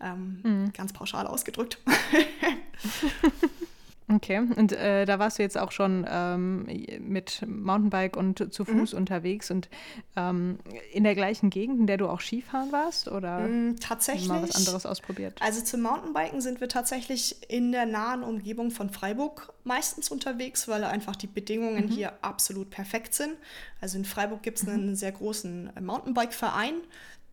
[0.00, 1.78] Ähm, Ganz pauschal ausgedrückt.
[4.14, 6.66] Okay, und äh, da warst du jetzt auch schon ähm,
[7.00, 9.68] mit Mountainbike und zu Fuß unterwegs und
[10.16, 10.58] ähm,
[10.92, 14.28] in der gleichen Gegend, in der du auch Skifahren warst oder Mm, Tatsächlich.
[14.28, 15.40] mal was anderes ausprobiert?
[15.40, 20.84] Also zum Mountainbiken sind wir tatsächlich in der nahen Umgebung von Freiburg meistens unterwegs, weil
[20.84, 23.32] einfach die Bedingungen hier absolut perfekt sind.
[23.80, 26.74] Also in Freiburg gibt es einen sehr großen Mountainbike-Verein,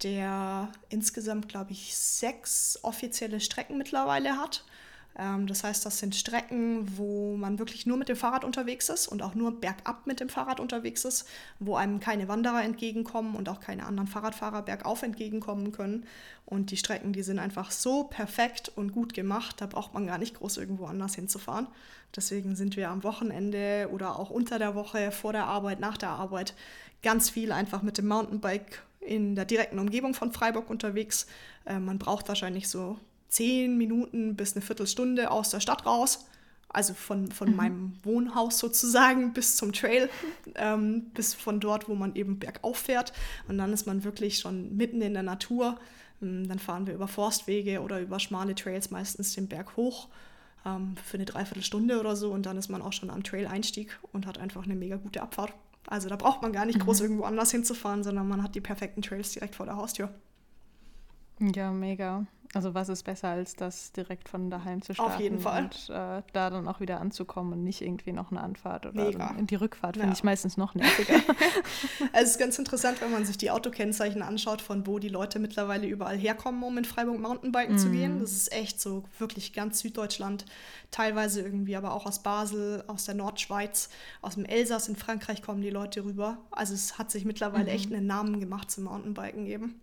[0.03, 4.65] der insgesamt, glaube ich, sechs offizielle Strecken mittlerweile hat.
[5.17, 9.07] Ähm, das heißt, das sind Strecken, wo man wirklich nur mit dem Fahrrad unterwegs ist
[9.07, 11.27] und auch nur bergab mit dem Fahrrad unterwegs ist,
[11.59, 16.05] wo einem keine Wanderer entgegenkommen und auch keine anderen Fahrradfahrer bergauf entgegenkommen können.
[16.45, 20.17] Und die Strecken, die sind einfach so perfekt und gut gemacht, da braucht man gar
[20.17, 21.67] nicht groß irgendwo anders hinzufahren.
[22.15, 26.09] Deswegen sind wir am Wochenende oder auch unter der Woche, vor der Arbeit, nach der
[26.09, 26.53] Arbeit
[27.03, 31.25] ganz viel einfach mit dem Mountainbike in der direkten Umgebung von Freiburg unterwegs.
[31.65, 32.99] Äh, man braucht wahrscheinlich so
[33.31, 36.27] zehn Minuten bis eine Viertelstunde aus der Stadt raus.
[36.69, 37.55] Also von, von mhm.
[37.55, 40.09] meinem Wohnhaus sozusagen bis zum Trail,
[40.55, 43.11] ähm, bis von dort, wo man eben bergauf fährt.
[43.47, 45.79] Und dann ist man wirklich schon mitten in der Natur.
[46.21, 50.07] Ähm, dann fahren wir über Forstwege oder über schmale Trails meistens den Berg hoch
[50.65, 52.31] ähm, für eine Dreiviertelstunde oder so.
[52.31, 55.53] Und dann ist man auch schon am Trail-Einstieg und hat einfach eine mega gute Abfahrt.
[55.87, 57.05] Also da braucht man gar nicht groß mhm.
[57.05, 60.09] irgendwo anders hinzufahren, sondern man hat die perfekten Trails direkt vor der Haustür.
[61.41, 62.25] Ja, mega.
[62.53, 65.13] Also was ist besser, als das direkt von daheim zu starten?
[65.13, 65.63] Auf jeden Fall.
[65.63, 69.33] Und äh, da dann auch wieder anzukommen und nicht irgendwie noch eine Anfahrt oder Mega.
[69.39, 70.13] die Rückfahrt finde ja.
[70.13, 71.13] ich meistens noch nerviger.
[72.13, 75.87] es ist ganz interessant, wenn man sich die Autokennzeichen anschaut, von wo die Leute mittlerweile
[75.87, 77.79] überall herkommen, um in Freiburg Mountainbiken mm.
[77.79, 78.19] zu gehen.
[78.19, 80.45] Das ist echt so wirklich ganz Süddeutschland,
[80.91, 83.89] teilweise irgendwie aber auch aus Basel, aus der Nordschweiz,
[84.21, 86.37] aus dem Elsass in Frankreich kommen die Leute rüber.
[86.51, 87.75] Also es hat sich mittlerweile mm.
[87.75, 89.79] echt einen Namen gemacht zum Mountainbiken eben.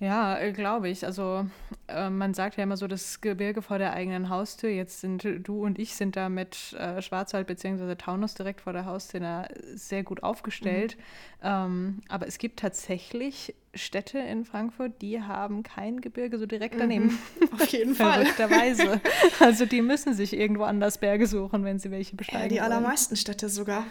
[0.00, 1.04] Ja, äh, glaube ich.
[1.04, 1.46] Also
[1.88, 4.70] äh, man sagt ja immer so, das Gebirge vor der eigenen Haustür.
[4.70, 7.94] Jetzt sind du und ich sind da mit äh, Schwarzwald bzw.
[7.96, 10.96] Taunus direkt vor der Haustür sehr gut aufgestellt.
[10.96, 11.02] Mhm.
[11.42, 17.18] Ähm, aber es gibt tatsächlich Städte in Frankfurt, die haben kein Gebirge so direkt daneben.
[17.40, 18.26] Mhm, auf jeden Fall.
[18.26, 19.00] Verrückterweise.
[19.40, 22.42] Also die müssen sich irgendwo anders Berge suchen, wenn sie welche besteigen.
[22.42, 22.72] Ja, die wollen.
[22.72, 23.86] allermeisten Städte sogar.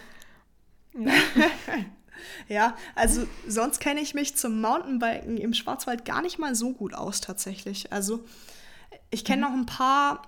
[0.97, 1.11] Ja.
[2.47, 6.93] Ja, also sonst kenne ich mich zum Mountainbiken im Schwarzwald gar nicht mal so gut
[6.93, 7.91] aus tatsächlich.
[7.91, 8.23] Also
[9.09, 9.51] ich kenne mhm.
[9.51, 10.21] noch ein paar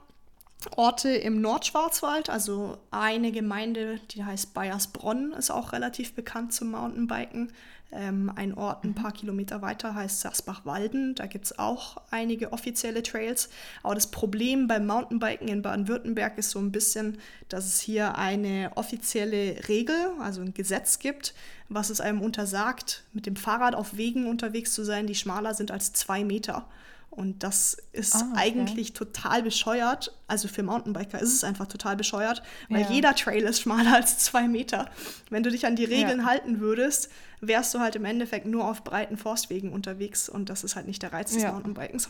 [0.75, 7.51] Orte im Nordschwarzwald, also eine Gemeinde, die heißt Bayersbronn, ist auch relativ bekannt zum Mountainbiken.
[7.95, 11.15] Ähm, ein Ort ein paar Kilometer weiter heißt Sasbach-Walden.
[11.15, 13.49] Da gibt es auch einige offizielle Trails.
[13.84, 17.17] Aber das Problem beim Mountainbiken in Baden-Württemberg ist so ein bisschen,
[17.49, 21.34] dass es hier eine offizielle Regel, also ein Gesetz gibt,
[21.69, 25.71] was es einem untersagt, mit dem Fahrrad auf Wegen unterwegs zu sein, die schmaler sind
[25.71, 26.67] als zwei Meter.
[27.15, 28.34] Und das ist oh, okay.
[28.36, 30.17] eigentlich total bescheuert.
[30.28, 32.89] Also für Mountainbiker ist es einfach total bescheuert, weil ja.
[32.89, 34.89] jeder Trail ist schmaler als zwei Meter.
[35.30, 36.26] Wenn du dich an die Regeln ja.
[36.26, 40.76] halten würdest, wärst du halt im Endeffekt nur auf breiten Forstwegen unterwegs und das ist
[40.76, 41.52] halt nicht der Reiz des ja.
[41.52, 42.10] Mountainbikens.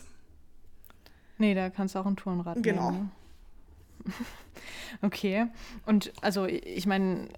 [1.36, 2.90] Nee, da kannst du auch ein Tourenrad genau.
[2.90, 3.12] nehmen.
[5.02, 5.46] Okay.
[5.86, 7.28] Und also ich meine,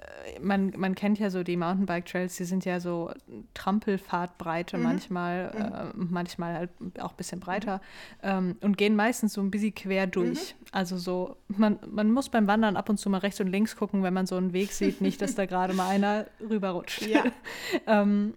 [0.41, 3.11] man, man kennt ja so die Mountainbike-Trails, die sind ja so
[3.55, 4.83] Trampelfahrtbreite mhm.
[4.83, 6.01] manchmal, mhm.
[6.01, 7.81] Äh, manchmal halt auch ein bisschen breiter
[8.23, 8.29] mhm.
[8.29, 10.55] ähm, und gehen meistens so ein bisschen quer durch.
[10.55, 10.67] Mhm.
[10.73, 14.03] Also so, man, man muss beim Wandern ab und zu mal rechts und links gucken,
[14.03, 17.07] wenn man so einen Weg sieht, nicht, dass da gerade mal einer rüberrutscht.
[17.07, 17.25] Ja.
[17.87, 18.35] ähm,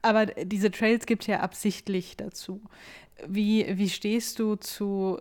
[0.00, 2.60] aber diese Trails gibt es ja absichtlich dazu.
[3.26, 5.20] Wie, wie stehst du zu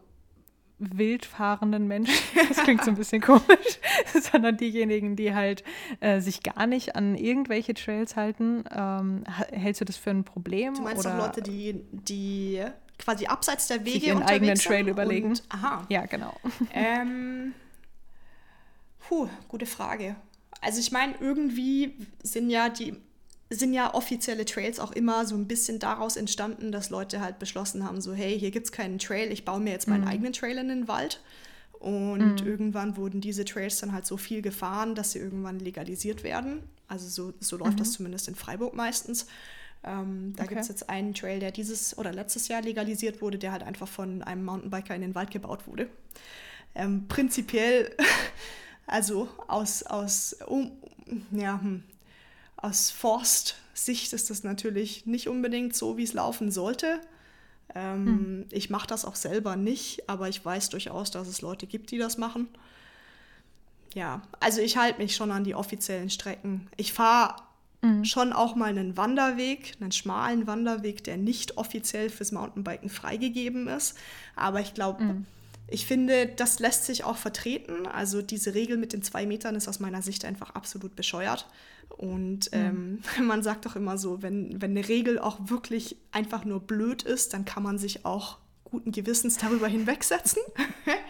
[0.82, 2.16] wildfahrenden Menschen,
[2.50, 3.80] das klingt so ein bisschen komisch,
[4.32, 5.64] sondern diejenigen, die halt
[6.00, 8.64] äh, sich gar nicht an irgendwelche Trails halten.
[8.76, 10.74] Ähm, hältst du das für ein Problem?
[10.74, 11.16] Du meinst oder?
[11.16, 12.64] auch Leute, die, die
[12.98, 15.30] quasi abseits der Wege sich ihren eigenen Trail überlegen?
[15.30, 15.86] Und, aha.
[15.90, 16.36] Ja, genau.
[16.74, 17.54] Ähm,
[19.00, 20.16] puh, gute Frage.
[20.62, 22.96] Also ich meine, irgendwie sind ja die
[23.52, 27.86] sind ja offizielle Trails auch immer so ein bisschen daraus entstanden, dass Leute halt beschlossen
[27.86, 30.08] haben, so hey, hier gibt es keinen Trail, ich baue mir jetzt meinen mhm.
[30.08, 31.22] eigenen Trail in den Wald.
[31.80, 32.48] Und mhm.
[32.48, 36.62] irgendwann wurden diese Trails dann halt so viel gefahren, dass sie irgendwann legalisiert werden.
[36.88, 37.78] Also so, so läuft mhm.
[37.78, 39.26] das zumindest in Freiburg meistens.
[39.84, 40.50] Ähm, da okay.
[40.50, 43.88] gibt es jetzt einen Trail, der dieses oder letztes Jahr legalisiert wurde, der halt einfach
[43.88, 45.90] von einem Mountainbiker in den Wald gebaut wurde.
[46.76, 47.96] Ähm, prinzipiell,
[48.86, 50.72] also aus, aus um,
[51.32, 51.84] ja, hm,
[52.62, 57.02] aus Forstsicht ist das natürlich nicht unbedingt so, wie es laufen sollte.
[57.74, 58.46] Ähm, hm.
[58.52, 61.98] Ich mache das auch selber nicht, aber ich weiß durchaus, dass es Leute gibt, die
[61.98, 62.48] das machen.
[63.94, 66.68] Ja, also ich halte mich schon an die offiziellen Strecken.
[66.78, 67.36] Ich fahre
[67.82, 68.06] mhm.
[68.06, 73.98] schon auch mal einen Wanderweg, einen schmalen Wanderweg, der nicht offiziell fürs Mountainbiken freigegeben ist.
[74.36, 75.26] Aber ich glaube, mhm.
[75.68, 77.88] Ich finde, das lässt sich auch vertreten.
[77.88, 81.48] Also diese Regel mit den zwei Metern ist aus meiner Sicht einfach absolut bescheuert.
[81.90, 86.60] Und ähm, man sagt doch immer so, wenn, wenn eine Regel auch wirklich einfach nur
[86.60, 88.38] blöd ist, dann kann man sich auch
[88.72, 90.42] guten Gewissens darüber hinwegsetzen.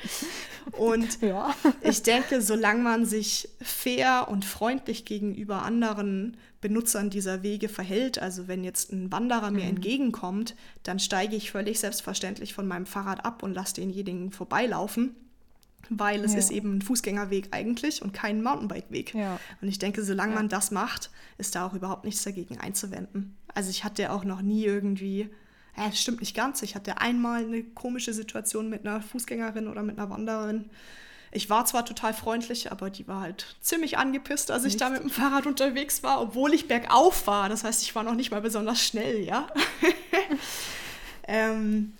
[0.73, 1.55] und ja.
[1.81, 8.47] ich denke, solange man sich fair und freundlich gegenüber anderen Benutzern dieser Wege verhält, also
[8.47, 9.69] wenn jetzt ein Wanderer mir mhm.
[9.69, 15.15] entgegenkommt, dann steige ich völlig selbstverständlich von meinem Fahrrad ab und lasse denjenigen vorbeilaufen.
[15.89, 16.39] weil es Ja.
[16.39, 19.13] ist eben ein Fußgängerweg eigentlich und kein Mountainbike-Weg.
[19.13, 19.39] Ja.
[19.61, 23.35] Und ich denke, solange man das macht, ist da auch überhaupt nichts dagegen einzuwenden.
[23.53, 25.29] Also ich hatte auch noch nie irgendwie,
[25.77, 29.83] ja, das stimmt nicht ganz, ich hatte einmal eine komische Situation mit einer Fußgängerin oder
[29.83, 30.69] mit einer Wandererin.
[31.33, 35.01] Ich war zwar total freundlich, aber die war halt ziemlich angepisst, als ich da mit
[35.01, 37.47] dem Fahrrad unterwegs war, obwohl ich bergauf war.
[37.47, 39.47] Das heißt, ich war noch nicht mal besonders schnell, ja.
[41.29, 41.93] ähm,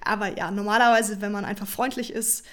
[0.00, 2.46] aber ja, normalerweise, wenn man einfach freundlich ist,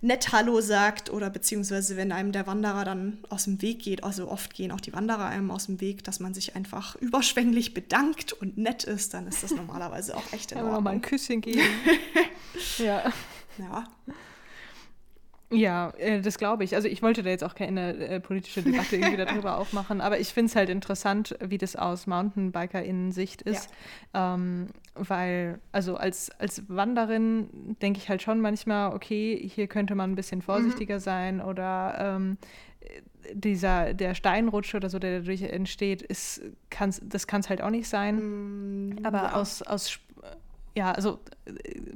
[0.00, 4.28] nett Hallo sagt oder beziehungsweise wenn einem der Wanderer dann aus dem Weg geht, also
[4.30, 8.32] oft gehen auch die Wanderer einem aus dem Weg, dass man sich einfach überschwänglich bedankt
[8.32, 11.10] und nett ist, dann ist das normalerweise auch echt in Kann man mal ein Ordnung.
[11.10, 11.60] Küsschen geben.
[12.78, 13.12] ja.
[13.58, 13.88] Ja.
[15.50, 16.74] Ja, äh, das glaube ich.
[16.74, 20.28] Also ich wollte da jetzt auch keine äh, politische Debatte irgendwie darüber aufmachen, aber ich
[20.28, 23.70] finde es halt interessant, wie das aus Mountainbiker-Innen-Sicht ist.
[24.12, 30.12] Ähm, weil, also als, als Wanderin denke ich halt schon manchmal, okay, hier könnte man
[30.12, 32.38] ein bisschen vorsichtiger sein oder ähm,
[33.32, 37.70] dieser, der Steinrutsch oder so, der dadurch entsteht, ist, kann's, das kann es halt auch
[37.70, 38.98] nicht sein.
[39.04, 39.32] Aber ja.
[39.34, 39.98] aus, aus
[40.76, 41.18] ja, also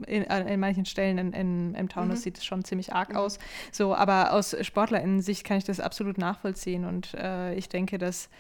[0.07, 3.38] in, in manchen Stellen in, in, im Taunus sieht es schon ziemlich arg aus.
[3.71, 8.31] So, aber aus SportlerInnen-Sicht kann ich das absolut nachvollziehen und äh, ich denke, dass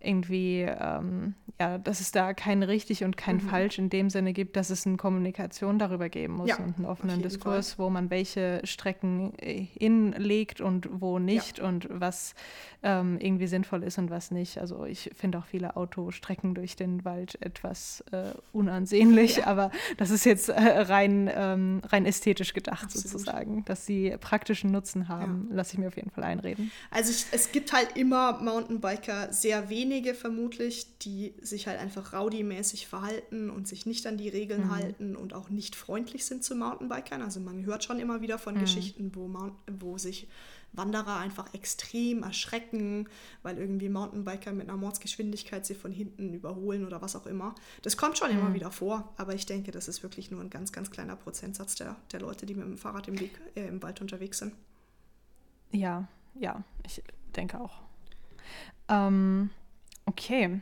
[0.00, 4.56] irgendwie, ähm, ja, dass es da kein richtig und kein falsch in dem Sinne gibt,
[4.56, 8.62] dass es eine Kommunikation darüber geben muss Ja, und einen offenen Diskurs, wo man welche
[8.64, 12.34] Strecken äh, hinlegt und wo nicht und was
[12.82, 14.58] ähm, irgendwie sinnvoll ist und was nicht.
[14.58, 20.24] Also ich finde auch viele Autostrecken durch den Wald etwas äh, unansehnlich, aber das ist
[20.24, 23.08] jetzt äh, rein, ähm, rein ästhetisch gedacht Absolut.
[23.08, 26.70] sozusagen, dass sie praktischen Nutzen haben, lasse ich mir auf jeden Fall einreden.
[26.90, 33.50] Also es gibt halt immer Mountainbiker, sehr wenige vermutlich, die sich halt einfach rowdy-mäßig verhalten
[33.50, 34.70] und sich nicht an die Regeln Mhm.
[34.70, 37.20] halten und auch nicht freundlich sind zu Mountainbikern.
[37.22, 38.40] Also man hört schon immer wieder Mhm.
[38.40, 40.28] von Geschichten, wo, Mount, wo sich
[40.72, 43.08] Wanderer einfach extrem erschrecken,
[43.42, 47.56] weil irgendwie Mountainbiker mit einer Mordsgeschwindigkeit sie von hinten überholen oder was auch immer.
[47.82, 48.38] Das kommt schon Mhm.
[48.38, 51.74] immer wieder vor, aber ich denke, das ist wirklich nur ein ganz, ganz kleiner Prozentsatz
[51.74, 54.54] der, der Leute, die mit dem Fahrrad im, Weg, äh, im Wald unterwegs sind.
[55.72, 56.06] Ja,
[56.38, 57.02] ja, ich
[57.34, 57.80] denke auch.
[58.88, 59.50] Ähm,
[60.10, 60.60] okay.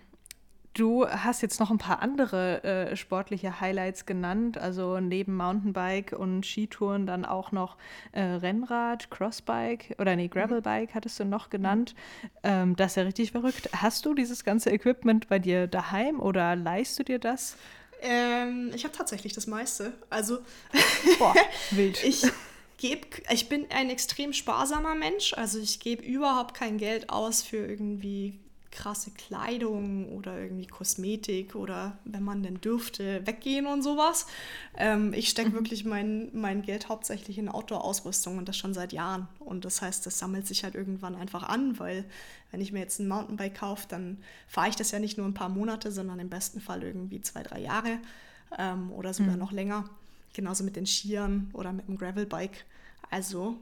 [0.74, 6.46] Du hast jetzt noch ein paar andere äh, sportliche Highlights genannt, also neben Mountainbike und
[6.46, 7.76] Skitouren dann auch noch
[8.12, 11.96] äh, Rennrad, Crossbike oder nee, Gravelbike hattest du noch genannt.
[12.44, 13.70] Ähm, das ist ja richtig verrückt.
[13.74, 17.56] Hast du dieses ganze Equipment bei dir daheim oder leihst du dir das?
[18.00, 19.94] Ähm, ich habe tatsächlich das meiste.
[20.10, 20.38] Also
[21.18, 21.34] Boah,
[21.72, 22.04] wild.
[22.04, 22.22] ich
[22.76, 25.34] gebe, ich bin ein extrem sparsamer Mensch.
[25.34, 28.38] Also ich gebe überhaupt kein Geld aus für irgendwie
[28.78, 34.26] krasse Kleidung oder irgendwie Kosmetik oder wenn man denn dürfte, weggehen und sowas.
[34.76, 39.26] Ähm, ich stecke wirklich mein, mein Geld hauptsächlich in Outdoor-Ausrüstung und das schon seit Jahren.
[39.40, 42.04] Und das heißt, das sammelt sich halt irgendwann einfach an, weil
[42.52, 45.34] wenn ich mir jetzt ein Mountainbike kaufe, dann fahre ich das ja nicht nur ein
[45.34, 47.98] paar Monate, sondern im besten Fall irgendwie zwei, drei Jahre
[48.56, 49.90] ähm, oder sogar noch länger.
[50.34, 52.64] Genauso mit den Skiern oder mit dem Gravelbike.
[53.10, 53.56] Also,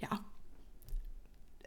[0.00, 0.08] ja.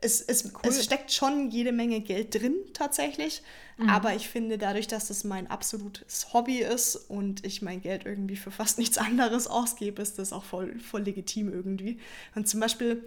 [0.02, 3.44] Es, es, es steckt schon jede Menge Geld drin tatsächlich,
[3.88, 8.36] aber ich finde dadurch, dass das mein absolutes Hobby ist und ich mein Geld irgendwie
[8.36, 12.00] für fast nichts anderes ausgebe, ist das auch voll, voll legitim irgendwie.
[12.36, 13.04] Und zum Beispiel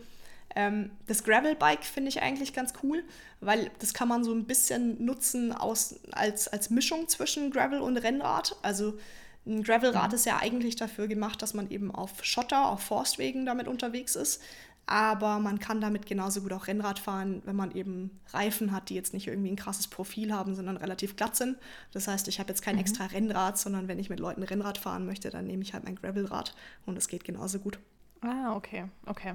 [0.57, 3.05] ähm, das Gravelbike finde ich eigentlich ganz cool,
[3.41, 7.97] weil das kann man so ein bisschen nutzen aus, als, als Mischung zwischen Gravel und
[7.97, 8.57] Rennrad.
[8.63, 8.99] Also
[9.47, 13.69] ein Gravelrad ist ja eigentlich dafür gemacht, dass man eben auf Schotter, auf Forstwegen damit
[13.69, 14.41] unterwegs ist.
[14.87, 18.95] Aber man kann damit genauso gut auch Rennrad fahren, wenn man eben Reifen hat, die
[18.95, 21.57] jetzt nicht irgendwie ein krasses Profil haben, sondern relativ glatt sind.
[21.93, 25.07] Das heißt, ich habe jetzt kein extra Rennrad, sondern wenn ich mit Leuten Rennrad fahren
[25.07, 27.79] möchte, dann nehme ich halt mein Gravelrad und es geht genauso gut.
[28.21, 29.35] Ah, okay, okay.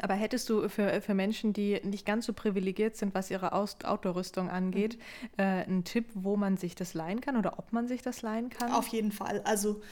[0.00, 4.48] Aber hättest du für, für Menschen, die nicht ganz so privilegiert sind, was ihre Outdoor-Rüstung
[4.48, 4.98] angeht,
[5.36, 8.50] äh, einen Tipp, wo man sich das leihen kann oder ob man sich das leihen
[8.50, 8.70] kann?
[8.72, 9.40] Auf jeden Fall.
[9.44, 9.82] Also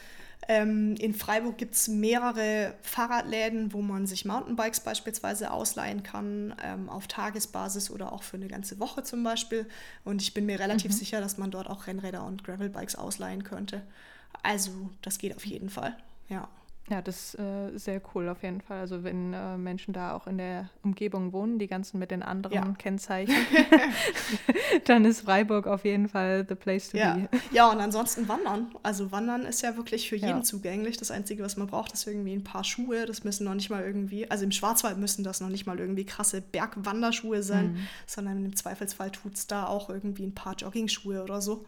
[0.46, 6.88] ähm, in Freiburg gibt es mehrere Fahrradläden, wo man sich Mountainbikes beispielsweise ausleihen kann, ähm,
[6.88, 9.66] auf Tagesbasis oder auch für eine ganze Woche zum Beispiel.
[10.04, 13.82] Und ich bin mir relativ sicher, dass man dort auch Rennräder und Gravelbikes ausleihen könnte.
[14.42, 15.96] Also das geht auf jeden Fall.
[16.28, 16.48] Ja.
[16.90, 18.78] Ja, das ist äh, sehr cool auf jeden Fall.
[18.80, 22.54] Also wenn äh, Menschen da auch in der Umgebung wohnen, die ganzen mit den anderen
[22.56, 22.74] Ja.
[22.78, 23.34] Kennzeichen,
[24.84, 27.14] dann ist Freiburg auf jeden Fall the place to Ja.
[27.14, 27.28] be.
[27.52, 28.74] ja, und ansonsten wandern.
[28.82, 30.42] Also wandern ist ja wirklich für jeden Ja.
[30.42, 30.96] zugänglich.
[30.96, 33.06] Das Einzige, was man braucht, ist irgendwie ein paar Schuhe.
[33.06, 36.04] Das müssen noch nicht mal irgendwie, also im Schwarzwald müssen das noch nicht mal irgendwie
[36.04, 41.40] krasse Bergwanderschuhe sein, sondern im Zweifelsfall tut es da auch irgendwie ein paar Joggingschuhe oder
[41.40, 41.66] so.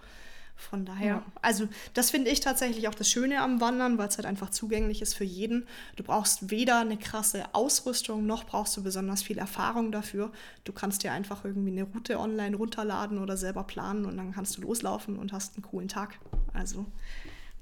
[0.60, 1.22] Von daher, ja.
[1.42, 5.00] also das finde ich tatsächlich auch das Schöne am Wandern, weil es halt einfach zugänglich
[5.02, 5.66] ist für jeden.
[5.96, 10.30] Du brauchst weder eine krasse Ausrüstung, noch brauchst du besonders viel Erfahrung dafür.
[10.64, 14.58] Du kannst dir einfach irgendwie eine Route online runterladen oder selber planen und dann kannst
[14.58, 16.18] du loslaufen und hast einen coolen Tag.
[16.52, 16.86] Also,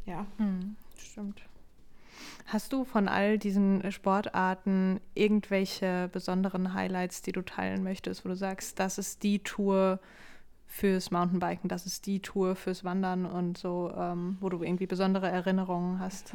[0.04, 0.26] ja.
[0.38, 1.40] Hm, stimmt.
[2.46, 8.36] Hast du von all diesen Sportarten irgendwelche besonderen Highlights, die du teilen möchtest, wo du
[8.36, 10.00] sagst, das ist die Tour,
[10.68, 15.28] fürs Mountainbiken, das ist die Tour fürs Wandern und so, ähm, wo du irgendwie besondere
[15.28, 16.34] Erinnerungen hast?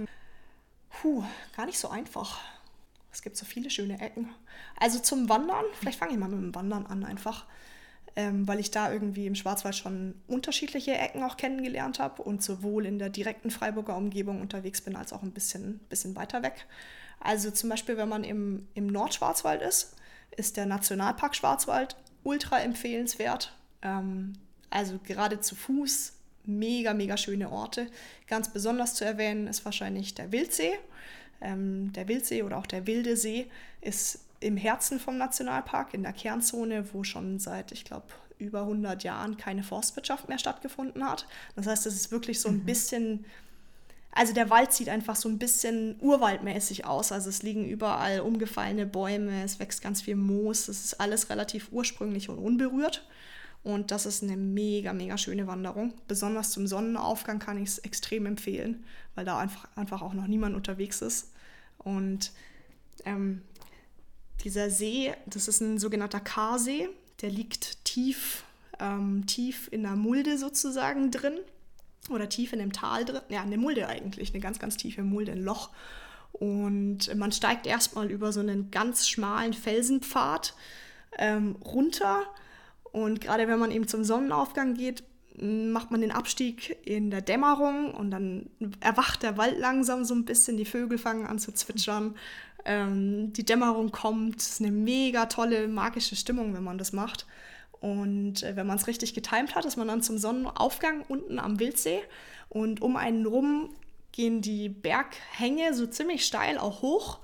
[0.90, 1.24] Puh,
[1.56, 2.42] gar nicht so einfach.
[3.12, 4.30] Es gibt so viele schöne Ecken.
[4.80, 7.46] Also zum Wandern, vielleicht fange ich mal mit dem Wandern an einfach,
[8.16, 12.86] ähm, weil ich da irgendwie im Schwarzwald schon unterschiedliche Ecken auch kennengelernt habe und sowohl
[12.88, 16.66] in der direkten Freiburger Umgebung unterwegs bin, als auch ein bisschen, bisschen weiter weg.
[17.20, 19.96] Also zum Beispiel, wenn man im, im Nordschwarzwald ist,
[20.36, 23.54] ist der Nationalpark Schwarzwald ultra empfehlenswert.
[23.84, 24.34] Ähm,
[24.70, 26.14] also gerade zu Fuß,
[26.46, 27.88] mega, mega schöne Orte.
[28.28, 30.74] Ganz besonders zu erwähnen ist wahrscheinlich der Wildsee.
[31.42, 33.48] Ähm, der Wildsee oder auch der Wilde See
[33.82, 39.04] ist im Herzen vom Nationalpark, in der Kernzone, wo schon seit, ich glaube, über 100
[39.04, 41.28] Jahren keine Forstwirtschaft mehr stattgefunden hat.
[41.56, 42.66] Das heißt, es ist wirklich so ein mhm.
[42.66, 43.26] bisschen,
[44.12, 47.12] also der Wald sieht einfach so ein bisschen urwaldmäßig aus.
[47.12, 51.70] Also es liegen überall umgefallene Bäume, es wächst ganz viel Moos, es ist alles relativ
[51.72, 53.06] ursprünglich und unberührt.
[53.64, 55.94] Und das ist eine mega, mega schöne Wanderung.
[56.08, 58.84] Besonders zum Sonnenaufgang kann ich es extrem empfehlen,
[59.16, 61.32] weil da einfach, einfach auch noch niemand unterwegs ist.
[61.78, 62.32] Und
[63.06, 63.42] ähm,
[64.44, 66.90] dieser See, das ist ein sogenannter Karsee,
[67.22, 68.44] der liegt tief,
[68.80, 71.40] ähm, tief in der Mulde sozusagen drin
[72.10, 73.22] oder tief in dem Tal drin.
[73.30, 75.70] Ja, eine Mulde eigentlich, eine ganz, ganz tiefe Mulde, ein Loch.
[76.34, 80.54] Und man steigt erstmal über so einen ganz schmalen Felsenpfad
[81.18, 82.26] ähm, runter
[82.94, 85.04] und gerade wenn man eben zum Sonnenaufgang geht,
[85.42, 90.26] macht man den Abstieg in der Dämmerung und dann erwacht der Wald langsam so ein
[90.26, 92.16] bisschen, die Vögel fangen an zu zwitschern,
[92.66, 97.26] ähm, die Dämmerung kommt, es ist eine mega tolle magische Stimmung, wenn man das macht.
[97.82, 101.60] Und äh, wenn man es richtig getimt hat, ist man dann zum Sonnenaufgang unten am
[101.60, 102.00] Wildsee.
[102.48, 103.72] Und um einen rum
[104.12, 107.20] gehen die Berghänge so ziemlich steil auch hoch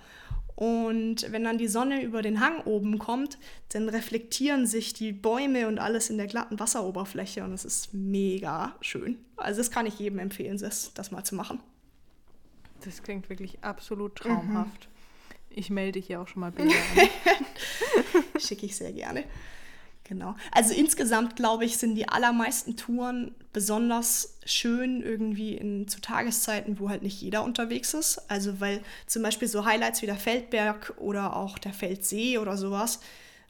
[0.60, 3.38] und wenn dann die Sonne über den Hang oben kommt,
[3.70, 8.76] dann reflektieren sich die Bäume und alles in der glatten Wasseroberfläche und es ist mega
[8.82, 9.20] schön.
[9.38, 11.62] Also das kann ich jedem empfehlen, das, das mal zu machen.
[12.84, 14.90] Das klingt wirklich absolut traumhaft.
[14.90, 15.46] Mhm.
[15.52, 18.42] Ich melde hier auch schon mal Bilder an.
[18.42, 19.24] Schicke ich sehr gerne.
[20.10, 20.36] Genau.
[20.52, 26.90] Also insgesamt, glaube ich, sind die allermeisten Touren besonders schön irgendwie in, zu Tageszeiten, wo
[26.90, 28.20] halt nicht jeder unterwegs ist.
[28.28, 33.02] Also weil zum Beispiel so Highlights wie der Feldberg oder auch der Feldsee oder sowas,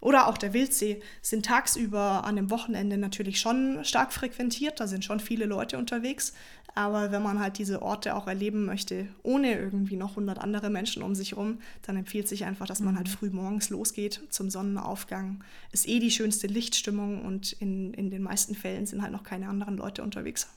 [0.01, 4.79] oder auch der Wildsee sind tagsüber an dem Wochenende natürlich schon stark frequentiert.
[4.79, 6.33] Da sind schon viele Leute unterwegs.
[6.75, 11.03] Aber wenn man halt diese Orte auch erleben möchte, ohne irgendwie noch 100 andere Menschen
[11.03, 13.11] um sich herum, dann empfiehlt sich einfach, dass man halt mhm.
[13.11, 15.43] früh morgens losgeht zum Sonnenaufgang.
[15.71, 19.49] Ist eh die schönste Lichtstimmung und in, in den meisten Fällen sind halt noch keine
[19.49, 20.47] anderen Leute unterwegs.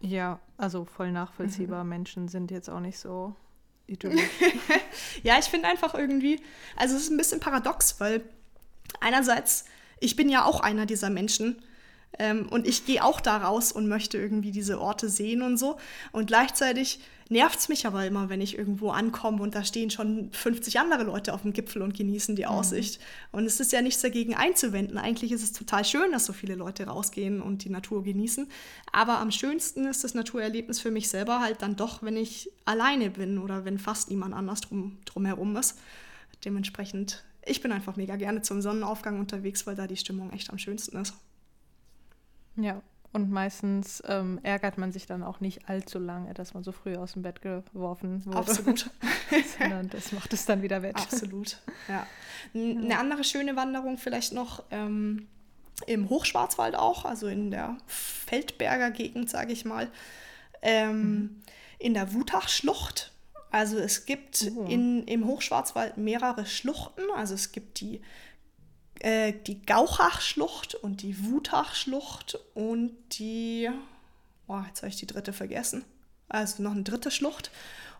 [0.00, 1.84] Ja, also voll nachvollziehbar.
[1.84, 1.90] Mhm.
[1.90, 3.34] Menschen sind jetzt auch nicht so
[3.86, 4.22] idyllisch.
[5.22, 6.40] ja, ich finde einfach irgendwie,
[6.76, 8.22] also es ist ein bisschen paradox, weil
[9.00, 9.64] einerseits,
[10.00, 11.62] ich bin ja auch einer dieser Menschen,
[12.18, 15.78] ähm, und ich gehe auch da raus und möchte irgendwie diese Orte sehen und so.
[16.12, 20.30] Und gleichzeitig nervt es mich aber immer, wenn ich irgendwo ankomme und da stehen schon
[20.32, 22.48] 50 andere Leute auf dem Gipfel und genießen die mhm.
[22.48, 23.00] Aussicht.
[23.00, 23.38] Mhm.
[23.38, 24.98] Und es ist ja nichts dagegen einzuwenden.
[24.98, 28.48] Eigentlich ist es total schön, dass so viele Leute rausgehen und die Natur genießen.
[28.92, 33.10] Aber am schönsten ist das Naturerlebnis für mich selber halt dann doch, wenn ich alleine
[33.10, 35.78] bin oder wenn fast niemand anders drum, drumherum ist.
[36.44, 40.58] Dementsprechend, ich bin einfach mega gerne zum Sonnenaufgang unterwegs, weil da die Stimmung echt am
[40.58, 41.14] schönsten ist.
[42.56, 42.82] Ja,
[43.16, 46.96] und meistens ähm, ärgert man sich dann auch nicht allzu lange, dass man so früh
[46.96, 48.36] aus dem Bett geworfen wurde.
[48.36, 48.90] Absolut.
[49.58, 50.96] Sondern das macht es dann wieder wett.
[50.96, 52.06] Absolut, ja.
[52.54, 52.98] Eine ja.
[52.98, 55.28] andere schöne Wanderung vielleicht noch ähm,
[55.86, 59.88] im Hochschwarzwald auch, also in der Feldberger Gegend, sage ich mal.
[60.60, 61.42] Ähm, mhm.
[61.78, 63.12] In der Wutachschlucht.
[63.50, 64.66] Also es gibt oh.
[64.68, 67.04] in, im Hochschwarzwald mehrere Schluchten.
[67.16, 68.02] Also es gibt die
[69.00, 73.68] äh, die Gauchachschlucht und die Wutachschlucht und die,
[74.48, 75.84] oh, jetzt habe ich die dritte vergessen.
[76.28, 77.50] Also noch eine dritte Schlucht.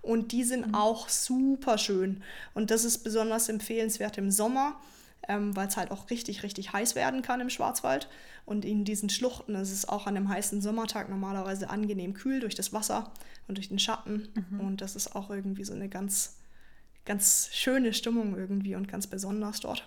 [0.03, 0.75] Und die sind mhm.
[0.75, 2.23] auch super schön.
[2.55, 4.81] Und das ist besonders empfehlenswert im Sommer,
[5.29, 8.09] ähm, weil es halt auch richtig, richtig heiß werden kann im Schwarzwald.
[8.45, 12.55] Und in diesen Schluchten ist es auch an einem heißen Sommertag normalerweise angenehm kühl durch
[12.55, 13.11] das Wasser
[13.49, 14.29] und durch den Schatten.
[14.51, 14.61] Mhm.
[14.61, 16.37] Und das ist auch irgendwie so eine ganz,
[17.05, 19.85] ganz schöne Stimmung irgendwie und ganz besonders dort.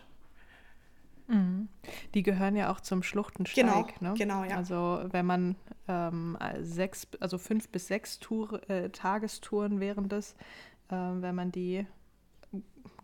[1.30, 1.70] Mhm.
[2.14, 3.66] Die gehören ja auch zum Schluchtensteig.
[3.66, 4.14] Genau, ne?
[4.18, 4.58] genau, ja.
[4.58, 5.56] Also wenn man
[5.88, 10.34] ähm, sechs, also fünf bis sechs Tour, äh, Tagestouren während des,
[10.90, 11.86] äh, wenn man die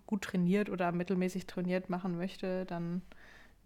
[0.07, 3.01] gut trainiert oder mittelmäßig trainiert machen möchte, dann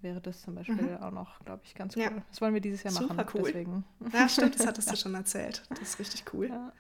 [0.02, 0.98] wäre das zum Beispiel mhm.
[0.98, 2.04] auch noch, glaube ich, ganz cool.
[2.04, 2.12] Ja.
[2.30, 3.30] Das wollen wir dieses Jahr Super machen.
[3.34, 3.44] cool.
[3.46, 3.84] Deswegen.
[4.14, 5.64] Ja, stimmt, das hattest du schon erzählt.
[5.70, 6.48] Das ist richtig cool.
[6.48, 6.72] Ja.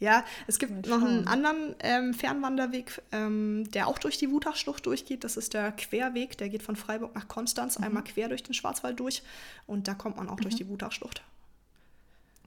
[0.00, 5.24] Ja, es gibt noch einen anderen ähm, Fernwanderweg, ähm, der auch durch die Wutachschlucht durchgeht.
[5.24, 7.84] Das ist der Querweg, der geht von Freiburg nach Konstanz mhm.
[7.84, 9.22] einmal quer durch den Schwarzwald durch
[9.66, 10.42] und da kommt man auch mhm.
[10.42, 11.22] durch die Wutachschlucht.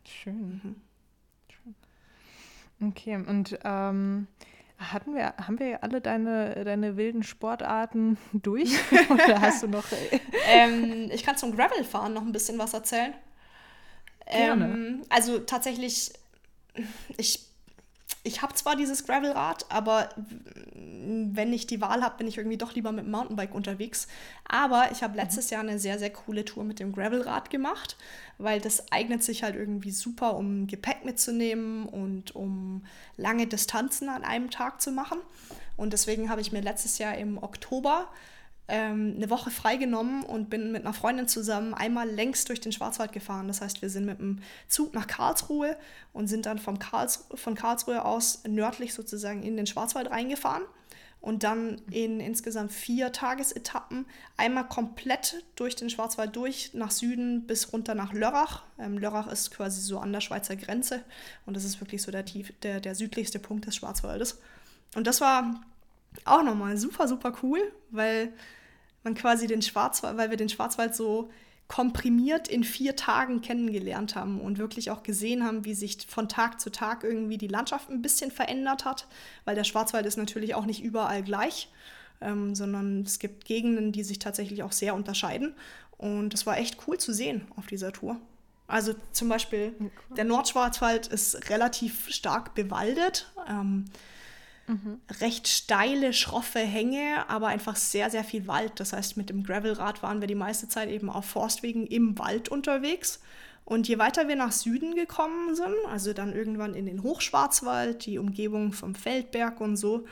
[0.03, 0.61] Schön.
[0.63, 0.75] Mhm.
[1.47, 2.89] Schön.
[2.89, 4.27] Okay, und ähm,
[4.79, 8.71] hatten wir, haben wir alle deine, deine wilden Sportarten durch?
[9.09, 9.85] Oder hast du noch.
[9.91, 13.13] Äh, ähm, ich kann zum Gravelfahren noch ein bisschen was erzählen.
[14.25, 14.65] Gerne.
[14.65, 16.13] Ähm, also tatsächlich
[17.17, 17.45] ich,
[18.23, 22.73] ich habe zwar dieses Gravelrad, aber wenn ich die Wahl habe, bin ich irgendwie doch
[22.73, 24.07] lieber mit dem Mountainbike unterwegs.
[24.47, 27.97] Aber ich habe letztes Jahr eine sehr, sehr coole Tour mit dem Gravelrad gemacht,
[28.37, 32.85] weil das eignet sich halt irgendwie super, um Gepäck mitzunehmen und um
[33.17, 35.19] lange Distanzen an einem Tag zu machen.
[35.75, 38.07] Und deswegen habe ich mir letztes Jahr im Oktober
[38.67, 43.11] ähm, eine Woche freigenommen und bin mit einer Freundin zusammen einmal längs durch den Schwarzwald
[43.11, 43.47] gefahren.
[43.47, 45.77] Das heißt, wir sind mit dem Zug nach Karlsruhe
[46.13, 50.63] und sind dann vom Karls von Karlsruhe aus nördlich sozusagen in den Schwarzwald reingefahren
[51.23, 54.05] und dann in insgesamt vier Tagesetappen
[54.35, 58.63] einmal komplett durch den Schwarzwald durch, nach Süden bis runter nach Lörrach.
[58.77, 61.01] Ähm, Lörrach ist quasi so an der Schweizer Grenze
[61.45, 64.41] und das ist wirklich so der, tief, der, der südlichste Punkt des Schwarzwaldes.
[64.95, 65.61] Und das war
[66.25, 67.59] auch nochmal super, super cool,
[67.91, 68.33] weil
[69.03, 71.29] man quasi den Schwarzwald, weil wir den Schwarzwald so
[71.67, 76.59] komprimiert in vier Tagen kennengelernt haben und wirklich auch gesehen haben, wie sich von Tag
[76.59, 79.07] zu Tag irgendwie die Landschaft ein bisschen verändert hat,
[79.45, 81.69] weil der Schwarzwald ist natürlich auch nicht überall gleich,
[82.21, 85.55] ähm, sondern es gibt Gegenden, die sich tatsächlich auch sehr unterscheiden.
[85.97, 88.19] Und es war echt cool zu sehen auf dieser Tour.
[88.67, 89.73] Also zum Beispiel
[90.15, 93.31] der Nordschwarzwald ist relativ stark bewaldet.
[93.47, 93.85] Ähm,
[94.67, 95.01] Mhm.
[95.19, 98.79] Recht steile, schroffe Hänge, aber einfach sehr, sehr viel Wald.
[98.79, 102.49] Das heißt, mit dem Gravelrad waren wir die meiste Zeit eben auf Forstwegen im Wald
[102.49, 103.19] unterwegs.
[103.65, 108.17] Und je weiter wir nach Süden gekommen sind, also dann irgendwann in den Hochschwarzwald, die
[108.17, 110.05] Umgebung vom Feldberg und so,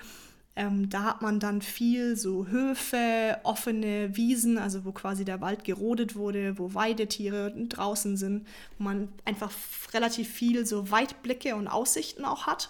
[0.55, 5.63] ähm, da hat man dann viel so Höfe, offene Wiesen, also wo quasi der Wald
[5.63, 8.47] gerodet wurde, wo Weidetiere draußen sind,
[8.77, 9.51] wo man einfach
[9.93, 12.69] relativ viel so Weitblicke und Aussichten auch hat.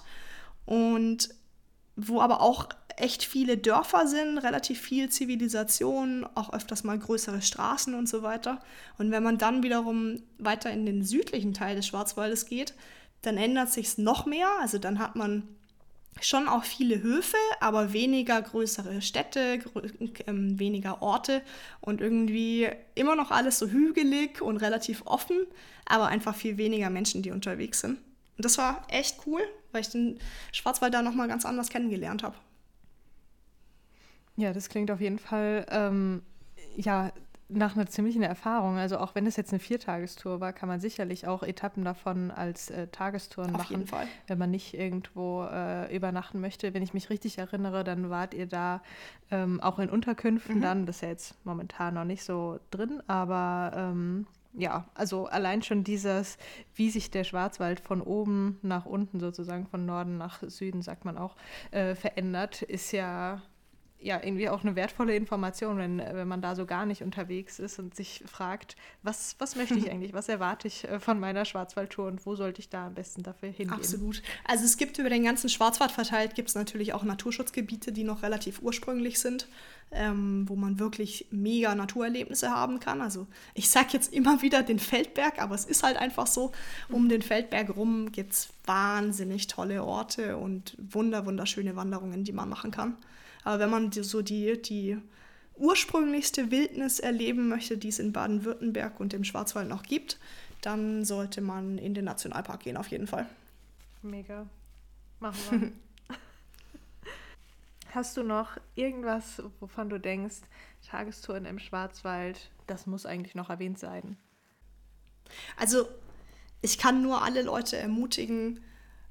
[0.66, 1.30] Und
[1.96, 7.94] wo aber auch echt viele Dörfer sind, relativ viel Zivilisation, auch öfters mal größere Straßen
[7.94, 8.60] und so weiter.
[8.98, 12.74] Und wenn man dann wiederum weiter in den südlichen Teil des Schwarzwaldes geht,
[13.22, 14.50] dann ändert sich es noch mehr.
[14.60, 15.48] Also dann hat man
[16.20, 19.60] schon auch viele Höfe, aber weniger größere Städte,
[20.28, 21.42] ähm, weniger Orte
[21.80, 25.38] und irgendwie immer noch alles so hügelig und relativ offen,
[25.86, 27.98] aber einfach viel weniger Menschen, die unterwegs sind.
[28.38, 30.20] Und das war echt cool, weil ich den
[30.52, 32.36] Schwarzwald da nochmal ganz anders kennengelernt habe.
[34.38, 36.22] Ja, das klingt auf jeden Fall ähm,
[36.76, 37.12] ja,
[37.54, 38.78] nach einer ziemlichen Erfahrung.
[38.78, 42.70] Also auch wenn es jetzt eine Viertagestour war, kann man sicherlich auch Etappen davon als
[42.70, 43.72] äh, Tagestouren Auf machen.
[43.72, 44.08] Jeden Fall.
[44.28, 46.74] Wenn man nicht irgendwo äh, übernachten möchte.
[46.74, 48.82] Wenn ich mich richtig erinnere, dann wart ihr da
[49.30, 50.62] ähm, auch in Unterkünften mhm.
[50.62, 50.86] dann.
[50.86, 55.84] Das ist ja jetzt momentan noch nicht so drin, aber ähm, ja, also allein schon
[55.84, 56.38] dieses,
[56.76, 61.18] wie sich der Schwarzwald von oben nach unten sozusagen, von Norden nach Süden, sagt man
[61.18, 61.36] auch,
[61.72, 63.42] äh, verändert, ist ja
[64.02, 67.80] ja irgendwie auch eine wertvolle Information, wenn, wenn man da so gar nicht unterwegs ist
[67.80, 72.08] und sich fragt, was, was möchte ich eigentlich, was erwarte ich äh, von meiner Schwarzwaldtour
[72.08, 73.78] und wo sollte ich da am besten dafür hingehen?
[73.78, 74.22] Absolut.
[74.46, 78.24] Also es gibt über den ganzen Schwarzwald verteilt, gibt es natürlich auch Naturschutzgebiete, die noch
[78.24, 79.48] relativ ursprünglich sind,
[79.92, 83.02] ähm, wo man wirklich mega Naturerlebnisse haben kann.
[83.02, 86.52] Also ich sage jetzt immer wieder den Feldberg, aber es ist halt einfach so,
[86.90, 92.50] um den Feldberg rum gibt es wahnsinnig tolle Orte und wunder, wunderschöne Wanderungen, die man
[92.50, 92.96] machen kann.
[93.44, 94.98] Aber wenn man so die, die
[95.56, 100.20] ursprünglichste Wildnis erleben möchte, die es in Baden-Württemberg und im Schwarzwald noch gibt,
[100.62, 103.28] dann sollte man in den Nationalpark gehen, auf jeden Fall.
[104.02, 104.48] Mega.
[105.20, 105.74] Machen
[106.08, 106.18] wir.
[107.94, 110.38] Hast du noch irgendwas, wovon du denkst,
[110.88, 114.18] Tagestouren im Schwarzwald, das muss eigentlich noch erwähnt sein?
[115.58, 115.88] Also,
[116.62, 118.64] ich kann nur alle Leute ermutigen,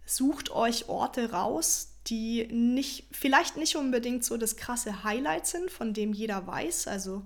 [0.05, 5.93] sucht euch Orte raus, die nicht, vielleicht nicht unbedingt so das krasse Highlight sind, von
[5.93, 6.89] dem jeder weiß.
[6.89, 7.23] Also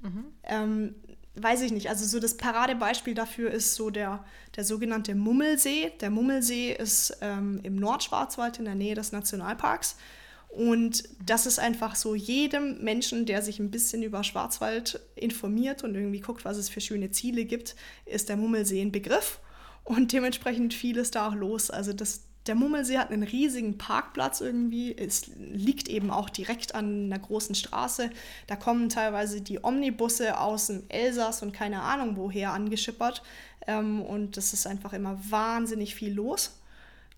[0.00, 0.24] mhm.
[0.44, 0.94] ähm,
[1.34, 1.88] weiß ich nicht.
[1.88, 4.24] Also so das Paradebeispiel dafür ist so der,
[4.56, 5.92] der sogenannte Mummelsee.
[6.00, 9.96] Der Mummelsee ist ähm, im Nordschwarzwald in der Nähe des Nationalparks.
[10.48, 15.94] Und das ist einfach so jedem Menschen, der sich ein bisschen über Schwarzwald informiert und
[15.94, 19.38] irgendwie guckt, was es für schöne Ziele gibt, ist der Mummelsee ein Begriff.
[19.84, 21.70] Und dementsprechend viel ist da auch los.
[21.70, 24.92] Also das, der Mummelsee hat einen riesigen Parkplatz irgendwie.
[24.92, 28.10] Es liegt eben auch direkt an einer großen Straße.
[28.48, 33.22] Da kommen teilweise die Omnibusse aus dem Elsass und keine Ahnung woher angeschippert.
[33.68, 36.60] Ähm, und das ist einfach immer wahnsinnig viel los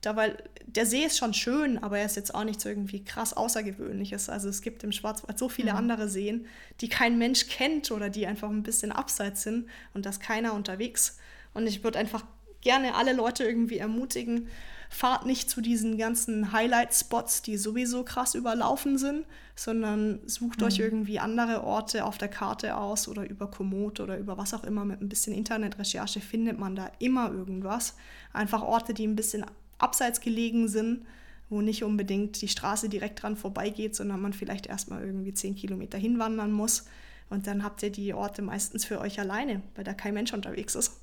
[0.03, 3.35] da weil der See ist schon schön, aber er ist jetzt auch nichts irgendwie krass
[3.35, 4.29] Außergewöhnliches.
[4.29, 5.79] Also es gibt im Schwarzwald so viele mhm.
[5.79, 6.47] andere Seen,
[6.81, 10.55] die kein Mensch kennt oder die einfach ein bisschen abseits sind und da ist keiner
[10.55, 11.19] unterwegs.
[11.55, 12.25] Und ich würde einfach
[12.63, 14.49] gerne alle Leute irgendwie ermutigen,
[14.93, 19.25] fahrt nicht zu diesen ganzen Highlight-Spots, die sowieso krass überlaufen sind,
[19.57, 20.67] sondern sucht mhm.
[20.67, 24.65] euch irgendwie andere Orte auf der Karte aus oder über Komoot oder über was auch
[24.65, 24.85] immer.
[24.85, 27.97] Mit ein bisschen Internetrecherche findet man da immer irgendwas.
[28.35, 29.47] Einfach Orte, die ein bisschen
[29.79, 31.07] abseits gelegen sind,
[31.49, 35.97] wo nicht unbedingt die Straße direkt dran vorbeigeht, sondern man vielleicht erstmal irgendwie zehn Kilometer
[35.97, 36.85] hinwandern muss.
[37.31, 40.75] Und dann habt ihr die Orte meistens für euch alleine, weil da kein Mensch unterwegs
[40.75, 41.01] ist.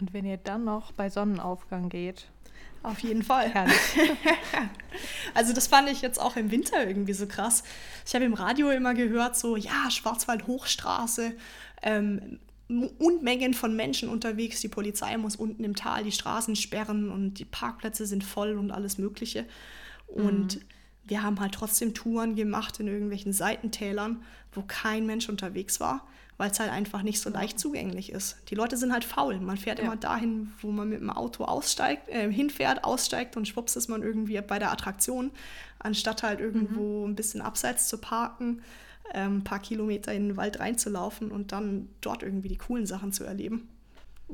[0.00, 2.28] Und wenn ihr dann noch bei Sonnenaufgang geht.
[2.82, 3.52] Auf jeden Fall.
[5.34, 7.62] also das fand ich jetzt auch im Winter irgendwie so krass.
[8.06, 11.32] Ich habe im Radio immer gehört, so, ja, Schwarzwald-Hochstraße,
[11.82, 12.38] ähm,
[12.98, 14.60] Unmengen von Menschen unterwegs.
[14.60, 18.70] Die Polizei muss unten im Tal die Straßen sperren und die Parkplätze sind voll und
[18.70, 19.46] alles Mögliche.
[20.06, 20.60] Und mhm.
[21.04, 24.22] wir haben halt trotzdem Touren gemacht in irgendwelchen Seitentälern,
[24.52, 26.06] wo kein Mensch unterwegs war,
[26.38, 28.36] weil es halt einfach nicht so leicht zugänglich ist.
[28.48, 29.38] Die Leute sind halt faul.
[29.40, 29.84] Man fährt ja.
[29.84, 34.02] immer dahin, wo man mit dem Auto aussteigt, äh, hinfährt, aussteigt und schwupps ist man
[34.02, 35.30] irgendwie bei der Attraktion,
[35.78, 37.12] anstatt halt irgendwo mhm.
[37.12, 38.62] ein bisschen abseits zu parken
[39.14, 43.12] ähm, ein paar Kilometer in den Wald reinzulaufen und dann dort irgendwie die coolen Sachen
[43.12, 43.68] zu erleben.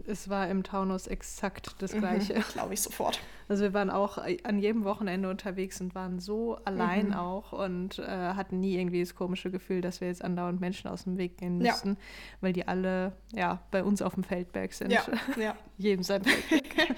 [0.06, 2.34] Es war im Taunus exakt das mhm, Gleiche.
[2.34, 3.20] Mhm, Glaube ich sofort.
[3.48, 7.14] Also wir waren auch an jedem Wochenende unterwegs und waren so allein mhm.
[7.14, 11.04] auch und äh, hatten nie irgendwie das komische Gefühl, dass wir jetzt andauernd Menschen aus
[11.04, 11.96] dem Weg gehen müssten, ja.
[12.40, 14.90] weil die alle ja bei uns auf dem Feldberg sind.
[14.90, 15.04] Ja,
[15.38, 15.56] ja.
[15.78, 16.96] Jedem sein Feldberg.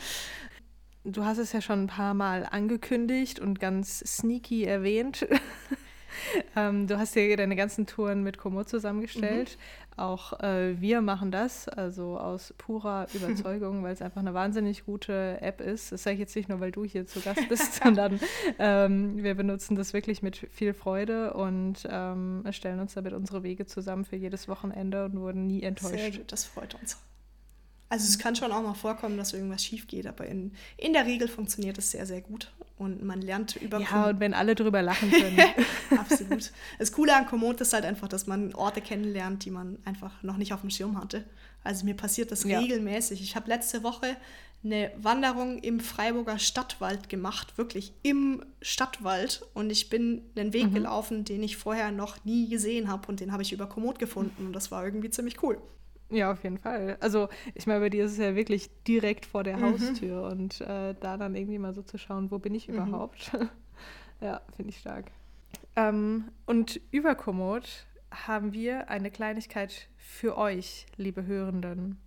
[1.05, 5.27] du hast es ja schon ein paar Mal angekündigt und ganz sneaky erwähnt.
[6.57, 9.57] ähm, du hast dir deine ganzen Touren mit Komoot zusammengestellt.
[9.59, 9.87] Mhm.
[9.99, 15.41] Auch äh, wir machen das, also aus purer Überzeugung, weil es einfach eine wahnsinnig gute
[15.41, 15.91] App ist.
[15.91, 18.21] Das sage ich jetzt nicht nur, weil du hier zu Gast bist, sondern
[18.59, 23.65] ähm, wir benutzen das wirklich mit viel Freude und ähm, stellen uns damit unsere Wege
[23.65, 25.97] zusammen für jedes Wochenende und wurden nie enttäuscht.
[25.97, 26.99] Sehr gut, das freut uns.
[27.89, 31.07] Also es kann schon auch mal vorkommen, dass irgendwas schief geht, aber in, in der
[31.07, 34.83] Regel funktioniert es sehr, sehr gut und man lernt über Ja, und wenn alle drüber
[34.83, 35.41] lachen können.
[35.99, 36.53] Absolut.
[36.79, 40.37] Das Coole an Komoot ist halt einfach, dass man Orte kennenlernt, die man einfach noch
[40.37, 41.25] nicht auf dem Schirm hatte.
[41.65, 42.59] Also mir passiert das ja.
[42.59, 43.23] regelmäßig.
[43.23, 44.17] Ich habe letzte Woche
[44.63, 49.43] eine Wanderung im Freiburger Stadtwald gemacht, wirklich im Stadtwald.
[49.55, 50.75] Und ich bin einen Weg mhm.
[50.75, 54.47] gelaufen, den ich vorher noch nie gesehen habe und den habe ich über Komoot gefunden.
[54.47, 55.59] Und das war irgendwie ziemlich cool.
[56.11, 56.97] Ja, auf jeden Fall.
[57.01, 59.63] Also ich meine, bei dir ist es ja wirklich direkt vor der mhm.
[59.63, 62.75] Haustür und äh, da dann irgendwie mal so zu schauen, wo bin ich mhm.
[62.75, 63.33] überhaupt?
[64.21, 65.11] ja, finde ich stark.
[65.75, 71.99] Ähm, und über Komoot haben wir eine Kleinigkeit für euch, liebe Hörenden.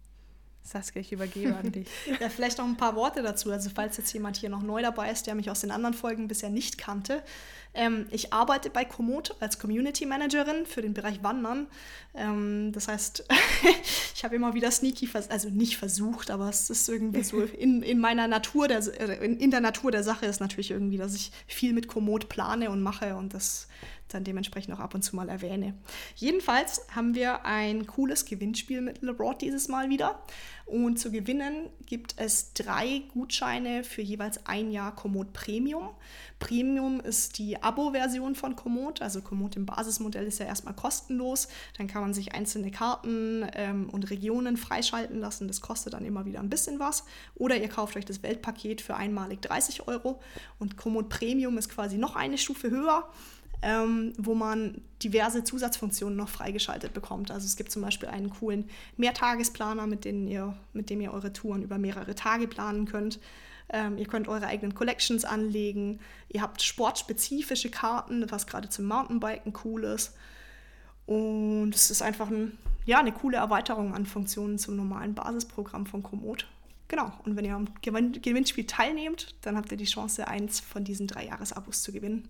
[0.61, 1.87] Saskia, ich übergebe an dich.
[2.19, 3.51] ja, vielleicht noch ein paar Worte dazu.
[3.51, 6.27] Also falls jetzt jemand hier noch neu dabei ist, der mich aus den anderen Folgen
[6.27, 7.23] bisher nicht kannte.
[7.73, 11.67] Ähm, ich arbeite bei Komoot als Community Managerin für den Bereich Wandern.
[12.15, 13.25] Ähm, das heißt,
[14.15, 17.99] ich habe immer wieder sneaky, also nicht versucht, aber es ist irgendwie so in, in
[17.99, 21.31] meiner Natur, der, äh, in, in der Natur der Sache ist natürlich irgendwie, dass ich
[21.47, 23.67] viel mit Komoot plane und mache und das
[24.13, 25.75] dann dementsprechend auch ab und zu mal erwähne.
[26.15, 30.21] Jedenfalls haben wir ein cooles Gewinnspiel mit LeBron dieses Mal wieder.
[30.65, 35.89] Und zu gewinnen gibt es drei Gutscheine für jeweils ein Jahr Komoot Premium.
[36.39, 39.01] Premium ist die Abo-Version von Komoot.
[39.01, 41.47] Also Komoot im Basismodell ist ja erstmal kostenlos.
[41.77, 45.47] Dann kann man sich einzelne Karten ähm, und Regionen freischalten lassen.
[45.47, 47.05] Das kostet dann immer wieder ein bisschen was.
[47.35, 50.19] Oder ihr kauft euch das Weltpaket für einmalig 30 Euro.
[50.59, 53.09] Und Komoot Premium ist quasi noch eine Stufe höher
[53.61, 57.31] ähm, wo man diverse Zusatzfunktionen noch freigeschaltet bekommt.
[57.31, 61.33] Also es gibt zum Beispiel einen coolen Mehrtagesplaner, mit, denen ihr, mit dem ihr eure
[61.33, 63.19] Touren über mehrere Tage planen könnt.
[63.71, 65.99] Ähm, ihr könnt eure eigenen Collections anlegen.
[66.29, 70.15] Ihr habt sportspezifische Karten, was gerade zum Mountainbiken cool ist.
[71.05, 76.03] Und es ist einfach ein, ja, eine coole Erweiterung an Funktionen zum normalen Basisprogramm von
[76.03, 76.47] Komoot.
[76.87, 81.07] Genau, und wenn ihr am Gewinnspiel teilnehmt, dann habt ihr die Chance, eins von diesen
[81.07, 82.27] drei Jahresabos zu gewinnen.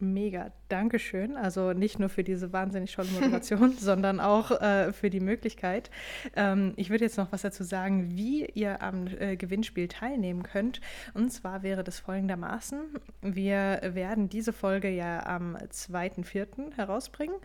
[0.00, 1.36] Mega, Dankeschön.
[1.36, 5.90] Also nicht nur für diese wahnsinnig tolle Moderation, sondern auch äh, für die Möglichkeit.
[6.36, 10.80] Ähm, ich würde jetzt noch was dazu sagen, wie ihr am äh, Gewinnspiel teilnehmen könnt.
[11.14, 12.78] Und zwar wäre das folgendermaßen.
[13.22, 16.76] Wir werden diese Folge ja am 2.4.
[16.76, 17.36] herausbringen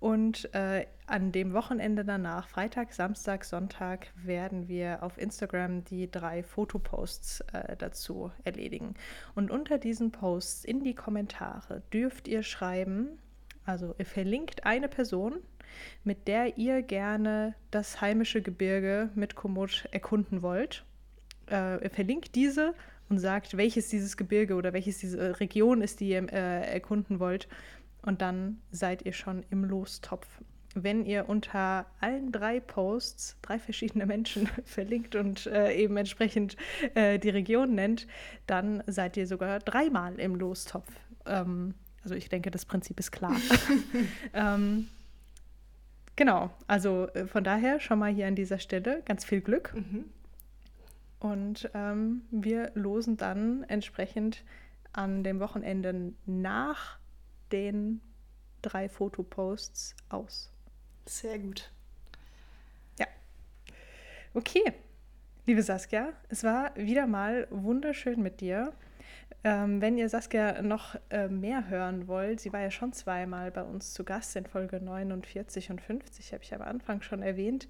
[0.00, 6.42] und äh, an dem Wochenende danach, Freitag, Samstag, Sonntag, werden wir auf Instagram die drei
[6.42, 8.94] Fotoposts äh, dazu erledigen.
[9.34, 13.18] Und unter diesen Posts in die Kommentare dürft ihr schreiben,
[13.64, 15.40] also ihr verlinkt eine Person,
[16.04, 20.84] mit der ihr gerne das heimische Gebirge mit Komoot erkunden wollt.
[21.50, 22.74] Äh, ihr verlinkt diese
[23.08, 27.48] und sagt, welches dieses Gebirge oder welches diese Region ist, die ihr äh, erkunden wollt.
[28.02, 30.26] Und dann seid ihr schon im Lostopf.
[30.74, 36.56] Wenn ihr unter allen drei Posts drei verschiedene Menschen verlinkt und äh, eben entsprechend
[36.94, 38.06] äh, die Region nennt,
[38.46, 40.88] dann seid ihr sogar dreimal im Lostopf.
[41.26, 43.36] Ähm, also ich denke, das Prinzip ist klar.
[44.32, 44.88] ähm,
[46.14, 49.74] genau, also äh, von daher schon mal hier an dieser Stelle ganz viel Glück.
[49.74, 50.04] Mhm.
[51.18, 54.44] Und ähm, wir losen dann entsprechend
[54.92, 56.98] an dem Wochenende nach
[57.52, 58.00] den
[58.62, 60.50] drei Fotoposts aus.
[61.10, 61.68] Sehr gut.
[63.00, 63.06] Ja.
[64.32, 64.62] Okay,
[65.44, 68.72] liebe Saskia, es war wieder mal wunderschön mit dir.
[69.42, 73.64] Ähm, wenn ihr Saskia noch äh, mehr hören wollt, sie war ja schon zweimal bei
[73.64, 77.66] uns zu Gast in Folge 49 und 50, habe ich am Anfang schon erwähnt.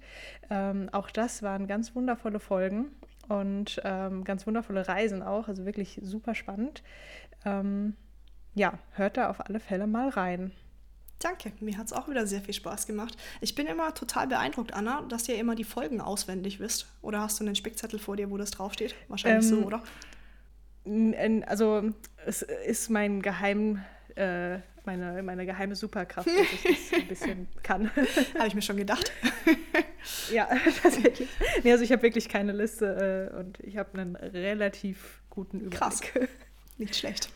[0.51, 2.91] Ähm, auch das waren ganz wundervolle Folgen
[3.27, 6.83] und ähm, ganz wundervolle Reisen auch, also wirklich super spannend.
[7.43, 7.95] Ähm,
[8.53, 10.51] ja, hört da auf alle Fälle mal rein.
[11.21, 13.15] Danke, mir hat es auch wieder sehr viel Spaß gemacht.
[13.41, 16.87] Ich bin immer total beeindruckt, Anna, dass ihr immer die Folgen auswendig wisst.
[17.03, 18.95] Oder hast du einen Spickzettel vor dir, wo das draufsteht?
[19.07, 19.83] Wahrscheinlich ähm, so, oder?
[21.47, 21.93] Also
[22.25, 23.83] es ist mein Geheim,
[24.15, 27.91] äh, meine, meine geheime Superkraft, dass ich das ein bisschen kann.
[28.35, 29.11] habe ich mir schon gedacht.
[30.33, 30.49] ja,
[30.81, 31.29] tatsächlich.
[31.63, 35.79] Nee, also ich habe wirklich keine Liste äh, und ich habe einen relativ guten Überblick.
[35.79, 36.01] Krass.
[36.79, 37.29] Nicht schlecht.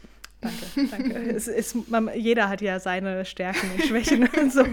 [0.46, 1.36] Danke, danke.
[1.36, 4.66] es ist, man, jeder hat ja seine Stärken und Schwächen und so.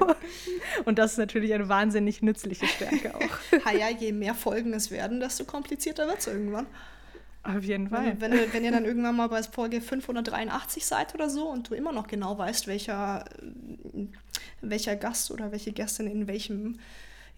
[0.85, 3.21] Und das ist natürlich eine wahnsinnig nützliche Stärke auch.
[3.65, 6.67] Ha ja, je mehr Folgen es werden, desto komplizierter wird es irgendwann.
[7.45, 8.17] Auf jeden Fall.
[8.19, 11.75] Wenn, wenn, wenn ihr dann irgendwann mal bei Folge 583 seid oder so und du
[11.75, 13.25] immer noch genau weißt, welcher,
[14.61, 16.79] welcher Gast oder welche Gästin in welchem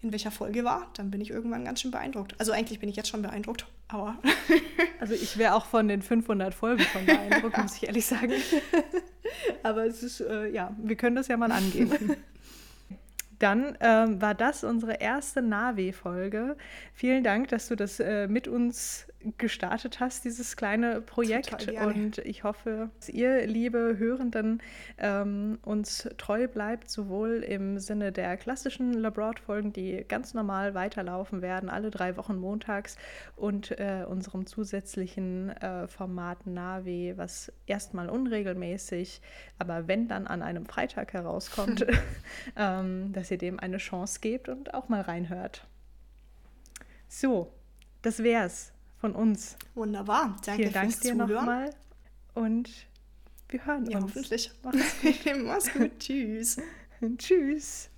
[0.01, 2.35] in welcher Folge war, dann bin ich irgendwann ganz schön beeindruckt.
[2.37, 4.17] Also eigentlich bin ich jetzt schon beeindruckt, aber...
[4.99, 8.33] also ich wäre auch von den 500 Folgen schon beeindruckt, muss ich ehrlich sagen.
[9.63, 11.91] aber es ist, äh, ja, wir können das ja mal angehen.
[13.39, 16.55] Dann ähm, war das unsere erste Navi-Folge.
[16.93, 19.07] Vielen Dank, dass du das äh, mit uns
[19.37, 21.71] gestartet hast, dieses kleine Projekt.
[21.71, 24.61] Und ich hoffe, dass ihr, liebe Hörenden,
[24.97, 31.69] ähm, uns treu bleibt, sowohl im Sinne der klassischen Labroad-Folgen, die ganz normal weiterlaufen werden,
[31.69, 32.97] alle drei Wochen montags,
[33.35, 39.21] und äh, unserem zusätzlichen äh, Format Navi, was erstmal unregelmäßig,
[39.59, 41.85] aber wenn dann an einem Freitag herauskommt,
[42.55, 45.67] ähm, dass ihr dem eine Chance gebt und auch mal reinhört.
[47.07, 47.51] So,
[48.01, 48.74] das wär's
[49.05, 49.55] von uns.
[49.75, 50.35] Wunderbar.
[50.45, 51.69] Danke Vielen Dank dir nochmal
[52.33, 52.71] und
[53.49, 54.05] wir hören ja, uns.
[54.07, 54.51] Hoffentlich.
[54.63, 55.15] Mach's gut.
[55.43, 55.99] Mach's gut.
[55.99, 56.57] Tschüss.
[57.17, 57.89] Tschüss.